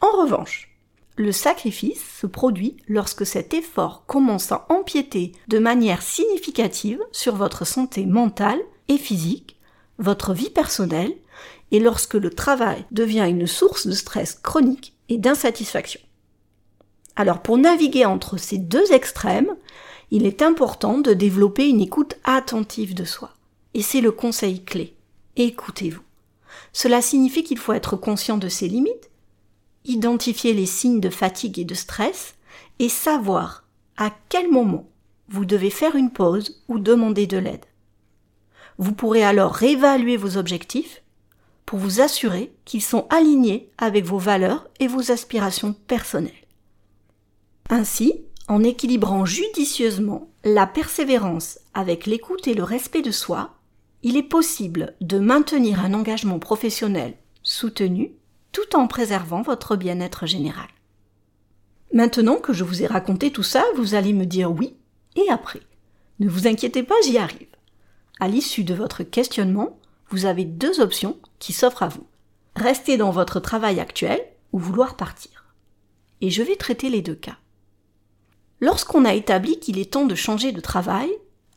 En 0.00 0.10
revanche, 0.20 0.72
le 1.16 1.32
sacrifice 1.32 2.02
se 2.20 2.26
produit 2.26 2.76
lorsque 2.88 3.26
cet 3.26 3.54
effort 3.54 4.04
commence 4.06 4.50
à 4.50 4.66
empiéter 4.70 5.32
de 5.48 5.58
manière 5.58 6.02
significative 6.02 7.00
sur 7.12 7.36
votre 7.36 7.66
santé 7.66 8.06
mentale 8.06 8.60
et 8.88 8.98
physique, 8.98 9.56
votre 9.98 10.32
vie 10.32 10.50
personnelle, 10.50 11.14
et 11.70 11.80
lorsque 11.80 12.14
le 12.14 12.30
travail 12.30 12.84
devient 12.90 13.26
une 13.28 13.46
source 13.46 13.86
de 13.86 13.92
stress 13.92 14.34
chronique 14.34 14.94
et 15.08 15.18
d'insatisfaction. 15.18 16.00
Alors 17.16 17.42
pour 17.42 17.58
naviguer 17.58 18.04
entre 18.04 18.36
ces 18.36 18.58
deux 18.58 18.92
extrêmes, 18.92 19.54
il 20.10 20.26
est 20.26 20.42
important 20.42 20.98
de 20.98 21.14
développer 21.14 21.68
une 21.68 21.80
écoute 21.80 22.16
attentive 22.24 22.94
de 22.94 23.04
soi. 23.04 23.32
Et 23.74 23.82
c'est 23.82 24.00
le 24.02 24.12
conseil 24.12 24.64
clé. 24.64 24.94
Écoutez-vous. 25.36 26.02
Cela 26.72 27.02
signifie 27.02 27.44
qu'il 27.44 27.58
faut 27.58 27.72
être 27.72 27.96
conscient 27.96 28.38
de 28.38 28.48
ses 28.48 28.68
limites, 28.68 29.10
identifier 29.84 30.54
les 30.54 30.66
signes 30.66 31.00
de 31.00 31.10
fatigue 31.10 31.58
et 31.58 31.64
de 31.64 31.74
stress 31.74 32.34
et 32.78 32.88
savoir 32.88 33.64
à 33.96 34.10
quel 34.28 34.50
moment 34.50 34.88
vous 35.28 35.44
devez 35.44 35.70
faire 35.70 35.96
une 35.96 36.10
pause 36.10 36.62
ou 36.68 36.78
demander 36.78 37.26
de 37.26 37.38
l'aide. 37.38 37.64
Vous 38.78 38.92
pourrez 38.92 39.22
alors 39.22 39.52
réévaluer 39.52 40.16
vos 40.16 40.36
objectifs 40.36 41.02
pour 41.66 41.78
vous 41.78 42.00
assurer 42.00 42.52
qu'ils 42.64 42.82
sont 42.82 43.06
alignés 43.10 43.70
avec 43.78 44.04
vos 44.04 44.18
valeurs 44.18 44.68
et 44.80 44.86
vos 44.86 45.10
aspirations 45.10 45.72
personnelles. 45.72 46.32
Ainsi, 47.70 48.24
en 48.48 48.62
équilibrant 48.62 49.24
judicieusement 49.24 50.28
la 50.44 50.66
persévérance 50.66 51.60
avec 51.74 52.06
l'écoute 52.06 52.48
et 52.48 52.54
le 52.54 52.64
respect 52.64 53.02
de 53.02 53.10
soi, 53.10 53.54
il 54.02 54.16
est 54.16 54.22
possible 54.22 54.94
de 55.00 55.18
maintenir 55.18 55.84
un 55.84 55.94
engagement 55.94 56.38
professionnel 56.38 57.14
soutenu 57.42 58.12
tout 58.50 58.76
en 58.76 58.86
préservant 58.86 59.42
votre 59.42 59.76
bien-être 59.76 60.26
général. 60.26 60.68
Maintenant 61.92 62.36
que 62.36 62.52
je 62.52 62.64
vous 62.64 62.82
ai 62.82 62.86
raconté 62.86 63.30
tout 63.30 63.42
ça, 63.42 63.64
vous 63.76 63.94
allez 63.94 64.12
me 64.12 64.26
dire 64.26 64.50
oui, 64.50 64.76
et 65.16 65.28
après. 65.30 65.60
Ne 66.20 66.28
vous 66.28 66.46
inquiétez 66.46 66.82
pas, 66.82 66.94
j'y 67.04 67.18
arrive. 67.18 67.48
À 68.20 68.28
l'issue 68.28 68.64
de 68.64 68.74
votre 68.74 69.02
questionnement, 69.02 69.78
vous 70.08 70.26
avez 70.26 70.44
deux 70.44 70.80
options 70.80 71.18
qui 71.38 71.52
s'offrent 71.52 71.82
à 71.82 71.88
vous. 71.88 72.06
Rester 72.56 72.96
dans 72.96 73.10
votre 73.10 73.40
travail 73.40 73.80
actuel 73.80 74.20
ou 74.52 74.58
vouloir 74.58 74.96
partir. 74.96 75.54
Et 76.20 76.30
je 76.30 76.42
vais 76.42 76.56
traiter 76.56 76.90
les 76.90 77.02
deux 77.02 77.14
cas. 77.14 77.38
Lorsqu'on 78.60 79.04
a 79.04 79.14
établi 79.14 79.58
qu'il 79.58 79.78
est 79.78 79.92
temps 79.92 80.06
de 80.06 80.14
changer 80.14 80.52
de 80.52 80.60
travail, 80.60 81.10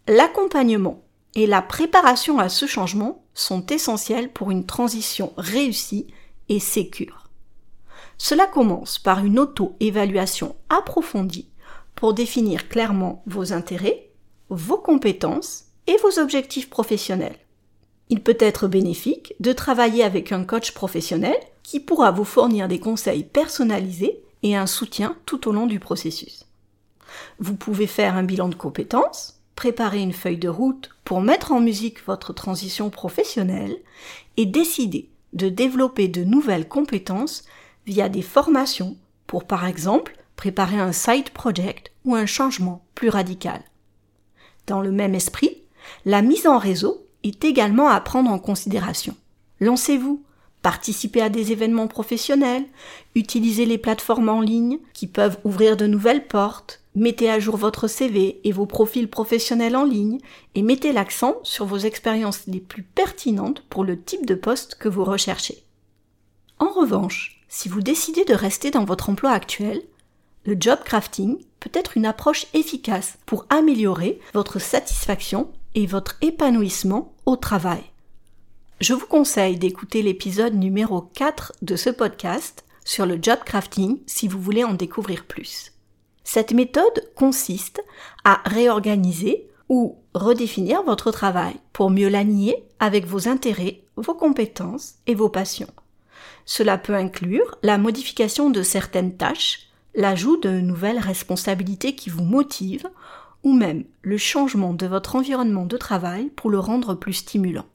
l'accompagnement 0.08 1.05
et 1.36 1.48
la 1.48 1.62
préparation 1.62 2.40
à 2.40 2.50
ce 2.50 2.66
changement 2.66 3.24
sont 3.34 3.66
essentiels 3.68 4.32
pour 4.32 4.52
une 4.52 4.66
transition 4.66 5.34
réussie 5.38 6.08
et 6.50 6.60
sécure. 6.60 7.30
Cela 8.18 8.46
commence 8.46 8.98
par 8.98 9.24
une 9.26 9.40
auto-évaluation 9.40 10.56
approfondie 10.70 11.50
pour 11.96 12.14
définir 12.14 12.70
clairement 12.70 13.24
vos 13.26 13.52
intérêts, 13.52 14.10
vos 14.50 14.78
compétences 14.78 15.66
et 15.88 15.98
vos 15.98 16.20
objectifs 16.20 16.70
professionnels. 16.70 17.38
Il 18.10 18.22
peut 18.22 18.38
être 18.40 18.68
bénéfique 18.68 19.34
de 19.40 19.52
travailler 19.52 20.04
avec 20.04 20.32
un 20.32 20.44
coach 20.44 20.72
professionnel 20.72 21.36
qui 21.64 21.80
pourra 21.80 22.12
vous 22.12 22.24
fournir 22.24 22.68
des 22.68 22.80
conseils 22.80 23.24
personnalisés 23.24 24.22
et 24.44 24.56
un 24.56 24.68
soutien 24.68 25.18
tout 25.26 25.50
au 25.50 25.52
long 25.52 25.66
du 25.66 25.80
processus. 25.80 26.46
Vous 27.40 27.56
pouvez 27.56 27.88
faire 27.88 28.16
un 28.16 28.24
bilan 28.24 28.48
de 28.48 28.56
compétences, 28.56 29.40
préparer 29.56 30.02
une 30.02 30.14
feuille 30.14 30.38
de 30.38 30.50
route 30.50 30.90
pour 31.04 31.22
mettre 31.22 31.52
en 31.52 31.60
musique 31.60 32.06
votre 32.06 32.34
transition 32.34 32.90
professionnelle 32.90 33.78
et 34.38 34.46
décider 34.46 35.10
de 35.34 35.50
développer 35.50 36.08
de 36.08 36.24
nouvelles 36.24 36.68
compétences 36.68 37.44
via 37.86 38.10
des 38.10 38.22
formations 38.22 38.96
pour 39.28 39.46
par 39.46 39.66
exemple 39.66 40.18
préparer 40.36 40.80
un 40.80 40.92
side 40.92 41.30
project 41.30 41.92
ou 42.04 42.16
un 42.16 42.26
changement 42.26 42.84
plus 42.96 43.10
radical. 43.10 43.62
Dans 44.68 44.82
le 44.82 44.92
même 44.92 45.16
esprit, 45.16 45.62
la 46.06 46.22
mise 46.22 46.48
en 46.48 46.58
réseau 46.58 47.06
est 47.24 47.44
également 47.46 47.88
à 47.88 48.00
prendre 48.02 48.32
en 48.32 48.40
considération. 48.40 49.16
Lancez-vous, 49.60 50.24
participez 50.62 51.22
à 51.22 51.30
des 51.30 51.52
événements 51.52 51.88
professionnels, 51.88 52.66
utilisez 53.14 53.66
les 53.66 53.78
plateformes 53.78 54.30
en 54.30 54.42
ligne 54.42 54.80
qui 54.94 55.08
peuvent 55.08 55.38
ouvrir 55.44 55.78
de 55.78 55.88
nouvelles 55.88 56.28
portes, 56.28 56.82
Mettez 56.96 57.30
à 57.30 57.40
jour 57.40 57.58
votre 57.58 57.90
CV 57.90 58.40
et 58.46 58.54
vos 58.54 58.66
profils 58.66 59.10
professionnels 59.10 59.76
en 59.76 59.84
ligne 59.84 60.20
et 60.56 60.62
mettez 60.62 60.94
l'accent 60.94 61.36
sur 61.44 61.66
vos 61.66 61.78
expériences 61.78 62.48
les 62.48 62.62
plus 62.62 62.84
pertinentes 62.84 63.62
pour 63.70 63.84
le 63.84 64.02
type 64.02 64.26
de 64.26 64.36
poste 64.36 64.76
que 64.76 64.88
vous 64.88 65.04
recherchez. 65.04 65.66
En 66.58 66.70
revanche, 66.70 67.44
si 67.50 67.68
vous 67.68 67.82
décidez 67.82 68.24
de 68.24 68.34
rester 68.34 68.72
dans 68.72 68.86
votre 68.86 69.10
emploi 69.10 69.32
actuel, 69.32 69.82
le 70.46 70.56
job 70.58 70.80
crafting 70.86 71.38
peut 71.60 71.72
être 71.74 71.98
une 71.98 72.06
approche 72.06 72.46
efficace 72.54 73.18
pour 73.26 73.46
améliorer 73.50 74.20
votre 74.34 74.60
satisfaction 74.60 75.50
et 75.74 75.88
votre 75.88 76.16
épanouissement 76.22 77.14
au 77.26 77.36
travail. 77.36 77.84
Je 78.80 78.94
vous 78.94 79.08
conseille 79.08 79.58
d'écouter 79.58 80.02
l'épisode 80.02 80.54
numéro 80.54 81.02
4 81.02 81.54
de 81.62 81.76
ce 81.76 81.90
podcast 81.90 82.64
sur 82.86 83.06
le 83.06 83.20
job 83.22 83.40
crafting 83.46 84.00
si 84.06 84.30
vous 84.30 84.40
voulez 84.40 84.64
en 84.64 84.74
découvrir 84.76 85.26
plus. 85.26 85.75
Cette 86.26 86.52
méthode 86.52 87.12
consiste 87.16 87.82
à 88.24 88.42
réorganiser 88.46 89.48
ou 89.70 90.00
redéfinir 90.16 90.82
votre 90.84 91.12
travail 91.12 91.54
pour 91.72 91.92
mieux 91.92 92.10
l'aligner 92.10 92.66
avec 92.80 93.06
vos 93.06 93.30
intérêts, 93.30 93.84
vos 93.96 94.16
compétences 94.16 94.96
et 95.06 95.16
vos 95.16 95.30
passions. 95.30 95.72
Cela 96.44 96.78
peut 96.78 96.96
inclure 96.96 97.58
la 97.62 97.78
modification 97.78 98.50
de 98.50 98.64
certaines 98.64 99.16
tâches, 99.16 99.68
l'ajout 99.94 100.38
de 100.38 100.50
nouvelles 100.50 101.00
responsabilités 101.00 101.96
qui 101.96 102.10
vous 102.10 102.24
motivent, 102.24 102.90
ou 103.44 103.54
même 103.54 103.86
le 104.02 104.18
changement 104.18 104.74
de 104.74 104.88
votre 104.88 105.16
environnement 105.16 105.66
de 105.66 105.78
travail 105.78 106.32
pour 106.36 106.50
le 106.50 106.60
rendre 106.60 106.96
plus 106.96 107.14
stimulant. 107.14 107.66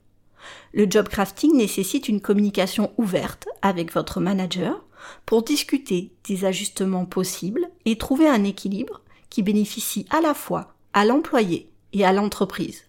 Le 0.73 0.87
job 0.89 1.07
crafting 1.07 1.55
nécessite 1.55 2.09
une 2.09 2.21
communication 2.21 2.91
ouverte 2.97 3.47
avec 3.61 3.93
votre 3.93 4.19
manager 4.19 4.83
pour 5.25 5.43
discuter 5.43 6.11
des 6.25 6.45
ajustements 6.45 7.05
possibles 7.05 7.69
et 7.85 7.97
trouver 7.97 8.27
un 8.27 8.43
équilibre 8.43 9.01
qui 9.29 9.43
bénéficie 9.43 10.05
à 10.09 10.21
la 10.21 10.33
fois 10.33 10.73
à 10.93 11.05
l'employé 11.05 11.69
et 11.93 12.05
à 12.05 12.13
l'entreprise. 12.13 12.83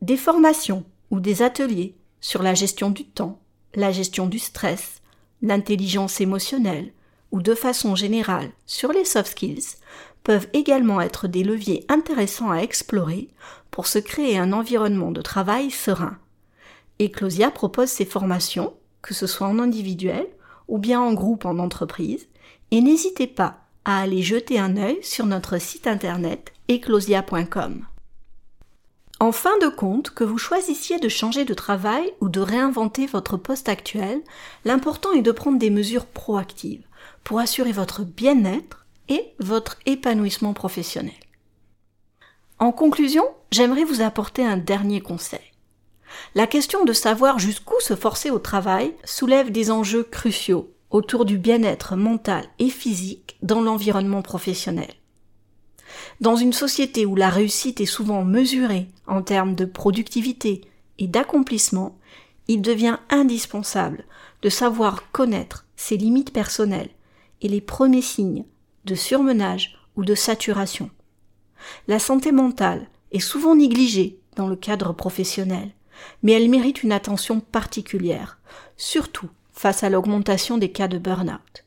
Des 0.00 0.16
formations 0.16 0.84
ou 1.10 1.20
des 1.20 1.42
ateliers 1.42 1.94
sur 2.20 2.42
la 2.42 2.54
gestion 2.54 2.90
du 2.90 3.04
temps, 3.04 3.40
la 3.74 3.92
gestion 3.92 4.26
du 4.26 4.38
stress, 4.38 5.02
l'intelligence 5.40 6.20
émotionnelle, 6.20 6.92
ou 7.30 7.40
de 7.40 7.54
façon 7.54 7.96
générale 7.96 8.50
sur 8.66 8.92
les 8.92 9.04
soft 9.04 9.32
skills 9.32 9.76
peuvent 10.22 10.48
également 10.52 11.00
être 11.00 11.26
des 11.26 11.42
leviers 11.42 11.84
intéressants 11.88 12.50
à 12.50 12.58
explorer 12.58 13.28
pour 13.70 13.86
se 13.86 13.98
créer 13.98 14.38
un 14.38 14.52
environnement 14.52 15.10
de 15.10 15.22
travail 15.22 15.70
serein. 15.70 16.18
Eclosia 17.00 17.50
propose 17.50 17.88
ces 17.88 18.04
formations, 18.04 18.74
que 19.00 19.14
ce 19.14 19.26
soit 19.26 19.48
en 19.48 19.58
individuel 19.58 20.26
ou 20.68 20.78
bien 20.78 21.00
en 21.00 21.12
groupe 21.12 21.44
en 21.44 21.58
entreprise, 21.58 22.28
et 22.70 22.80
n'hésitez 22.80 23.26
pas 23.26 23.58
à 23.84 24.00
aller 24.00 24.22
jeter 24.22 24.58
un 24.58 24.76
œil 24.76 24.98
sur 25.02 25.26
notre 25.26 25.58
site 25.58 25.86
internet 25.86 26.52
eclosia.com. 26.68 27.86
En 29.20 29.30
fin 29.30 29.56
de 29.58 29.68
compte, 29.68 30.10
que 30.10 30.24
vous 30.24 30.38
choisissiez 30.38 30.98
de 30.98 31.08
changer 31.08 31.44
de 31.44 31.54
travail 31.54 32.12
ou 32.20 32.28
de 32.28 32.40
réinventer 32.40 33.06
votre 33.06 33.36
poste 33.36 33.68
actuel, 33.68 34.20
l'important 34.64 35.12
est 35.12 35.22
de 35.22 35.30
prendre 35.30 35.58
des 35.58 35.70
mesures 35.70 36.06
proactives 36.06 36.84
pour 37.22 37.38
assurer 37.38 37.70
votre 37.70 38.02
bien-être 38.02 38.84
et 39.08 39.32
votre 39.38 39.78
épanouissement 39.86 40.54
professionnel. 40.54 41.14
En 42.58 42.72
conclusion, 42.72 43.24
j'aimerais 43.52 43.84
vous 43.84 44.02
apporter 44.02 44.44
un 44.44 44.56
dernier 44.56 45.00
conseil. 45.00 45.51
La 46.34 46.46
question 46.46 46.84
de 46.84 46.92
savoir 46.92 47.38
jusqu'où 47.38 47.78
se 47.80 47.94
forcer 47.94 48.30
au 48.30 48.38
travail 48.38 48.94
soulève 49.04 49.50
des 49.50 49.70
enjeux 49.70 50.04
cruciaux 50.04 50.72
autour 50.90 51.24
du 51.24 51.38
bien-être 51.38 51.96
mental 51.96 52.44
et 52.58 52.68
physique 52.68 53.36
dans 53.42 53.62
l'environnement 53.62 54.22
professionnel. 54.22 54.92
Dans 56.20 56.36
une 56.36 56.52
société 56.52 57.06
où 57.06 57.16
la 57.16 57.30
réussite 57.30 57.80
est 57.80 57.86
souvent 57.86 58.24
mesurée 58.24 58.88
en 59.06 59.22
termes 59.22 59.54
de 59.54 59.64
productivité 59.64 60.62
et 60.98 61.06
d'accomplissement, 61.06 61.98
il 62.48 62.62
devient 62.62 62.98
indispensable 63.10 64.04
de 64.42 64.48
savoir 64.48 65.10
connaître 65.12 65.66
ses 65.76 65.96
limites 65.96 66.32
personnelles 66.32 66.90
et 67.40 67.48
les 67.48 67.60
premiers 67.60 68.02
signes 68.02 68.44
de 68.84 68.94
surmenage 68.94 69.78
ou 69.96 70.04
de 70.04 70.14
saturation. 70.14 70.90
La 71.88 71.98
santé 71.98 72.32
mentale 72.32 72.88
est 73.12 73.20
souvent 73.20 73.54
négligée 73.54 74.18
dans 74.36 74.48
le 74.48 74.56
cadre 74.56 74.92
professionnel, 74.92 75.70
mais 76.22 76.32
elle 76.32 76.48
mérite 76.48 76.82
une 76.82 76.92
attention 76.92 77.40
particulière, 77.40 78.38
surtout 78.76 79.28
face 79.52 79.82
à 79.82 79.90
l'augmentation 79.90 80.58
des 80.58 80.70
cas 80.70 80.88
de 80.88 80.98
burn-out. 80.98 81.64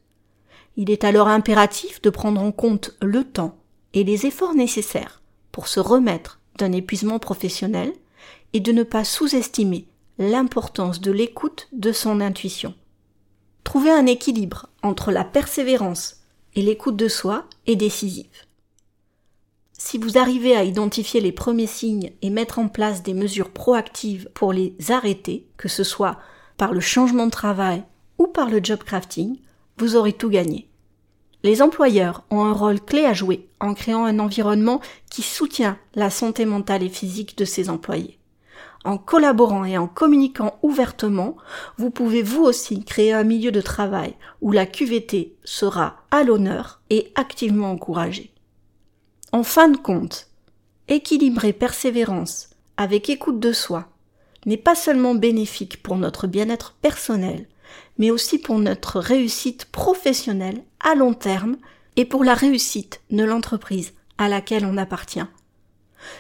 Il 0.78 0.89
est 0.89 1.04
alors 1.04 1.28
impératif 1.28 2.02
de 2.02 2.10
prendre 2.10 2.41
en 2.41 2.52
compte 2.52 2.95
le 3.02 3.24
temps 3.24 3.58
et 3.93 4.04
les 4.04 4.26
efforts 4.26 4.56
nécessaires 4.56 5.21
pour 5.52 5.67
se 5.67 5.80
remettre 5.80 6.39
d'un 6.58 6.71
épuisement 6.71 7.19
professionnel 7.19 7.93
et 8.54 8.60
de 8.60 8.71
ne 8.71 8.84
pas 8.84 9.04
sous-estimer 9.04 9.88
l'importance 10.17 11.02
de 11.02 11.12
l'écoute 11.12 11.67
de 11.71 11.91
son 11.91 12.21
intuition. 12.21 12.74
Trouver 13.63 13.91
un 13.91 14.06
équilibre 14.06 14.67
entre 14.84 15.12
la 15.12 15.24
persévérance 15.24 16.21
et 16.56 16.62
l'écoute 16.62 16.95
de 16.95 17.08
soi 17.08 17.45
est 17.67 17.76
décisif. 17.76 18.48
Si 19.88 20.00
vous 20.00 20.17
arrivez 20.17 20.56
à 20.56 20.63
identifier 20.63 21.21
les 21.21 21.32
premiers 21.32 21.67
signes 21.67 22.12
et 22.24 22.32
mettre 22.32 22.58
en 22.58 22.69
place 22.69 23.04
des 23.04 23.13
mesures 23.13 23.52
proactives 23.52 24.28
pour 24.34 24.52
les 24.52 24.74
arrêter, 24.89 25.45
que 25.58 25.67
ce 25.67 25.84
soit 25.84 26.17
par 26.58 26.74
le 26.74 26.80
changement 26.80 27.28
de 27.28 27.32
travail 27.32 27.84
ou 28.17 28.26
par 28.26 28.50
le 28.50 28.60
job 28.63 28.80
crafting, 28.80 29.38
vous 29.78 29.95
aurez 29.95 30.13
tout 30.13 30.32
gagné. 30.32 30.67
Les 31.43 31.62
employeurs 31.62 32.24
ont 32.32 32.45
un 32.45 32.52
rôle 32.52 32.82
clé 32.82 33.06
à 33.06 33.13
jouer 33.13 33.48
en 33.60 33.76
créant 33.76 34.06
un 34.06 34.17
environnement 34.17 34.82
qui 35.12 35.21
soutient 35.21 35.78
la 35.93 36.10
santé 36.10 36.45
mentale 36.45 36.82
et 36.82 36.89
physique 36.89 37.38
de 37.38 37.45
ses 37.45 37.69
employés 37.69 38.17
en 38.86 39.00
collaborant 39.00 39.65
et 39.65 39.80
en 39.80 39.88
communiquant 39.88 40.60
ouvertement, 40.62 41.38
vous 41.78 41.89
pouvez 41.89 42.21
vous 42.21 42.43
aussi 42.43 42.84
créer 42.84 43.13
un 43.13 43.24
milieu 43.24 43.52
de 43.52 43.60
travail 43.60 44.13
où 44.41 44.52
la 44.52 44.67
QVT 44.67 45.36
sera 45.43 45.98
à 46.12 46.24
l'honneur 46.24 46.82
et 46.91 47.12
activement 47.15 47.71
encouragée. 47.71 48.35
En 49.36 49.43
fin 49.43 49.67
de 49.67 49.76
compte, 49.76 50.30
équilibrer 50.88 51.52
persévérance 51.52 52.52
avec 52.78 53.10
écoute 53.10 53.41
de 53.41 53.52
soi 53.52 53.89
n'est 54.45 54.56
pas 54.56 54.76
seulement 54.76 55.13
bénéfique 55.13 55.84
pour 55.84 55.98
notre 55.98 56.26
bien-être 56.26 56.71
personnel, 56.82 57.45
mais 57.98 58.12
aussi 58.12 58.39
pour 58.39 58.60
notre 58.60 59.02
réussite 59.02 59.65
professionnelle 59.65 60.63
à 60.80 60.95
long 60.95 61.13
terme 61.13 61.58
et 61.98 62.06
pour 62.06 62.24
la 62.24 62.34
réussite 62.34 63.02
de 63.12 63.26
l'entreprise 63.26 63.91
à 64.17 64.30
laquelle 64.30 64.63
on 64.63 64.78
appartient. 64.78 65.28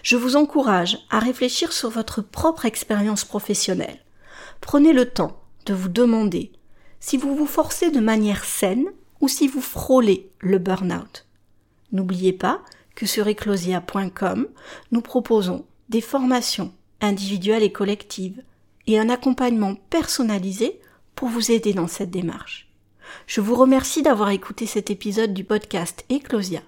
Je 0.03 0.17
vous 0.17 0.35
encourage 0.35 0.97
à 1.09 1.19
réfléchir 1.19 1.71
sur 1.71 1.89
votre 1.89 2.21
propre 2.21 2.65
expérience 2.65 3.23
professionnelle. 3.23 4.03
Prenez 4.59 4.91
le 4.91 5.09
temps 5.09 5.41
de 5.67 5.73
vous 5.73 5.87
demander 5.87 6.51
si 6.99 7.15
vous 7.15 7.33
vous 7.33 7.47
forcez 7.47 7.91
de 7.91 8.01
manière 8.01 8.43
saine 8.43 8.87
ou 9.21 9.29
si 9.29 9.47
vous 9.47 9.61
frôlez 9.61 10.29
le 10.41 10.57
burn-out. 10.57 11.25
N'oubliez 11.93 12.33
pas 12.33 12.61
que 12.95 13.05
sur 13.05 13.27
eclosia.com, 13.27 14.47
nous 14.91 15.01
proposons 15.01 15.65
des 15.89 16.01
formations 16.01 16.73
individuelles 17.01 17.63
et 17.63 17.71
collectives 17.71 18.41
et 18.87 18.99
un 18.99 19.09
accompagnement 19.09 19.75
personnalisé 19.89 20.79
pour 21.15 21.29
vous 21.29 21.51
aider 21.51 21.73
dans 21.73 21.87
cette 21.87 22.11
démarche. 22.11 22.69
Je 23.27 23.41
vous 23.41 23.55
remercie 23.55 24.01
d'avoir 24.01 24.29
écouté 24.29 24.65
cet 24.65 24.89
épisode 24.89 25.33
du 25.33 25.43
podcast 25.43 26.05
Eclosia. 26.11 26.61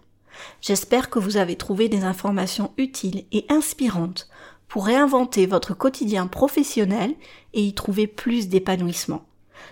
J'espère 0.61 1.09
que 1.09 1.19
vous 1.19 1.37
avez 1.37 1.55
trouvé 1.55 1.89
des 1.89 2.03
informations 2.03 2.71
utiles 2.77 3.25
et 3.31 3.45
inspirantes 3.49 4.29
pour 4.67 4.85
réinventer 4.85 5.45
votre 5.45 5.73
quotidien 5.73 6.27
professionnel 6.27 7.15
et 7.53 7.61
y 7.61 7.73
trouver 7.73 8.05
plus 8.05 8.49
d'épanouissement. 8.49 9.25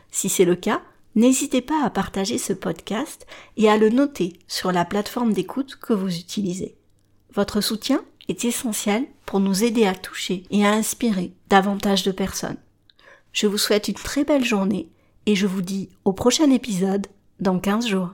Si 0.10 0.30
c'est 0.30 0.46
le 0.46 0.56
cas, 0.56 0.82
n'hésitez 1.16 1.62
pas 1.62 1.84
à 1.84 1.90
partager 1.90 2.38
ce 2.38 2.54
podcast 2.54 3.26
et 3.58 3.70
à 3.70 3.78
le 3.78 3.90
noter 3.90 4.34
sur 4.48 4.72
la 4.72 4.86
plateforme 4.86 5.34
d'écoute 5.34 5.76
que 5.76 5.94
vous 5.94 6.16
utilisez. 6.16 6.76
Votre 7.34 7.62
soutien 7.62 8.04
est 8.28 8.46
essentiel 8.46 9.06
pour 9.26 9.40
nous 9.40 9.64
aider 9.64 9.86
à 9.86 9.96
toucher 9.96 10.44
et 10.52 10.66
à 10.66 10.72
inspirer 10.72 11.34
davantage 11.50 12.04
de 12.04 12.12
personnes. 12.12 12.58
Je 13.32 13.48
vous 13.48 13.58
souhaite 13.58 13.88
une 13.88 13.96
très 13.96 14.24
belle 14.24 14.46
journée 14.46 14.90
et 15.26 15.36
je 15.36 15.48
vous 15.48 15.62
dis 15.62 15.90
au 16.06 16.14
prochain 16.14 16.50
épisode 16.52 17.08
dans 17.40 17.60
15 17.60 17.88
jours. 17.88 18.12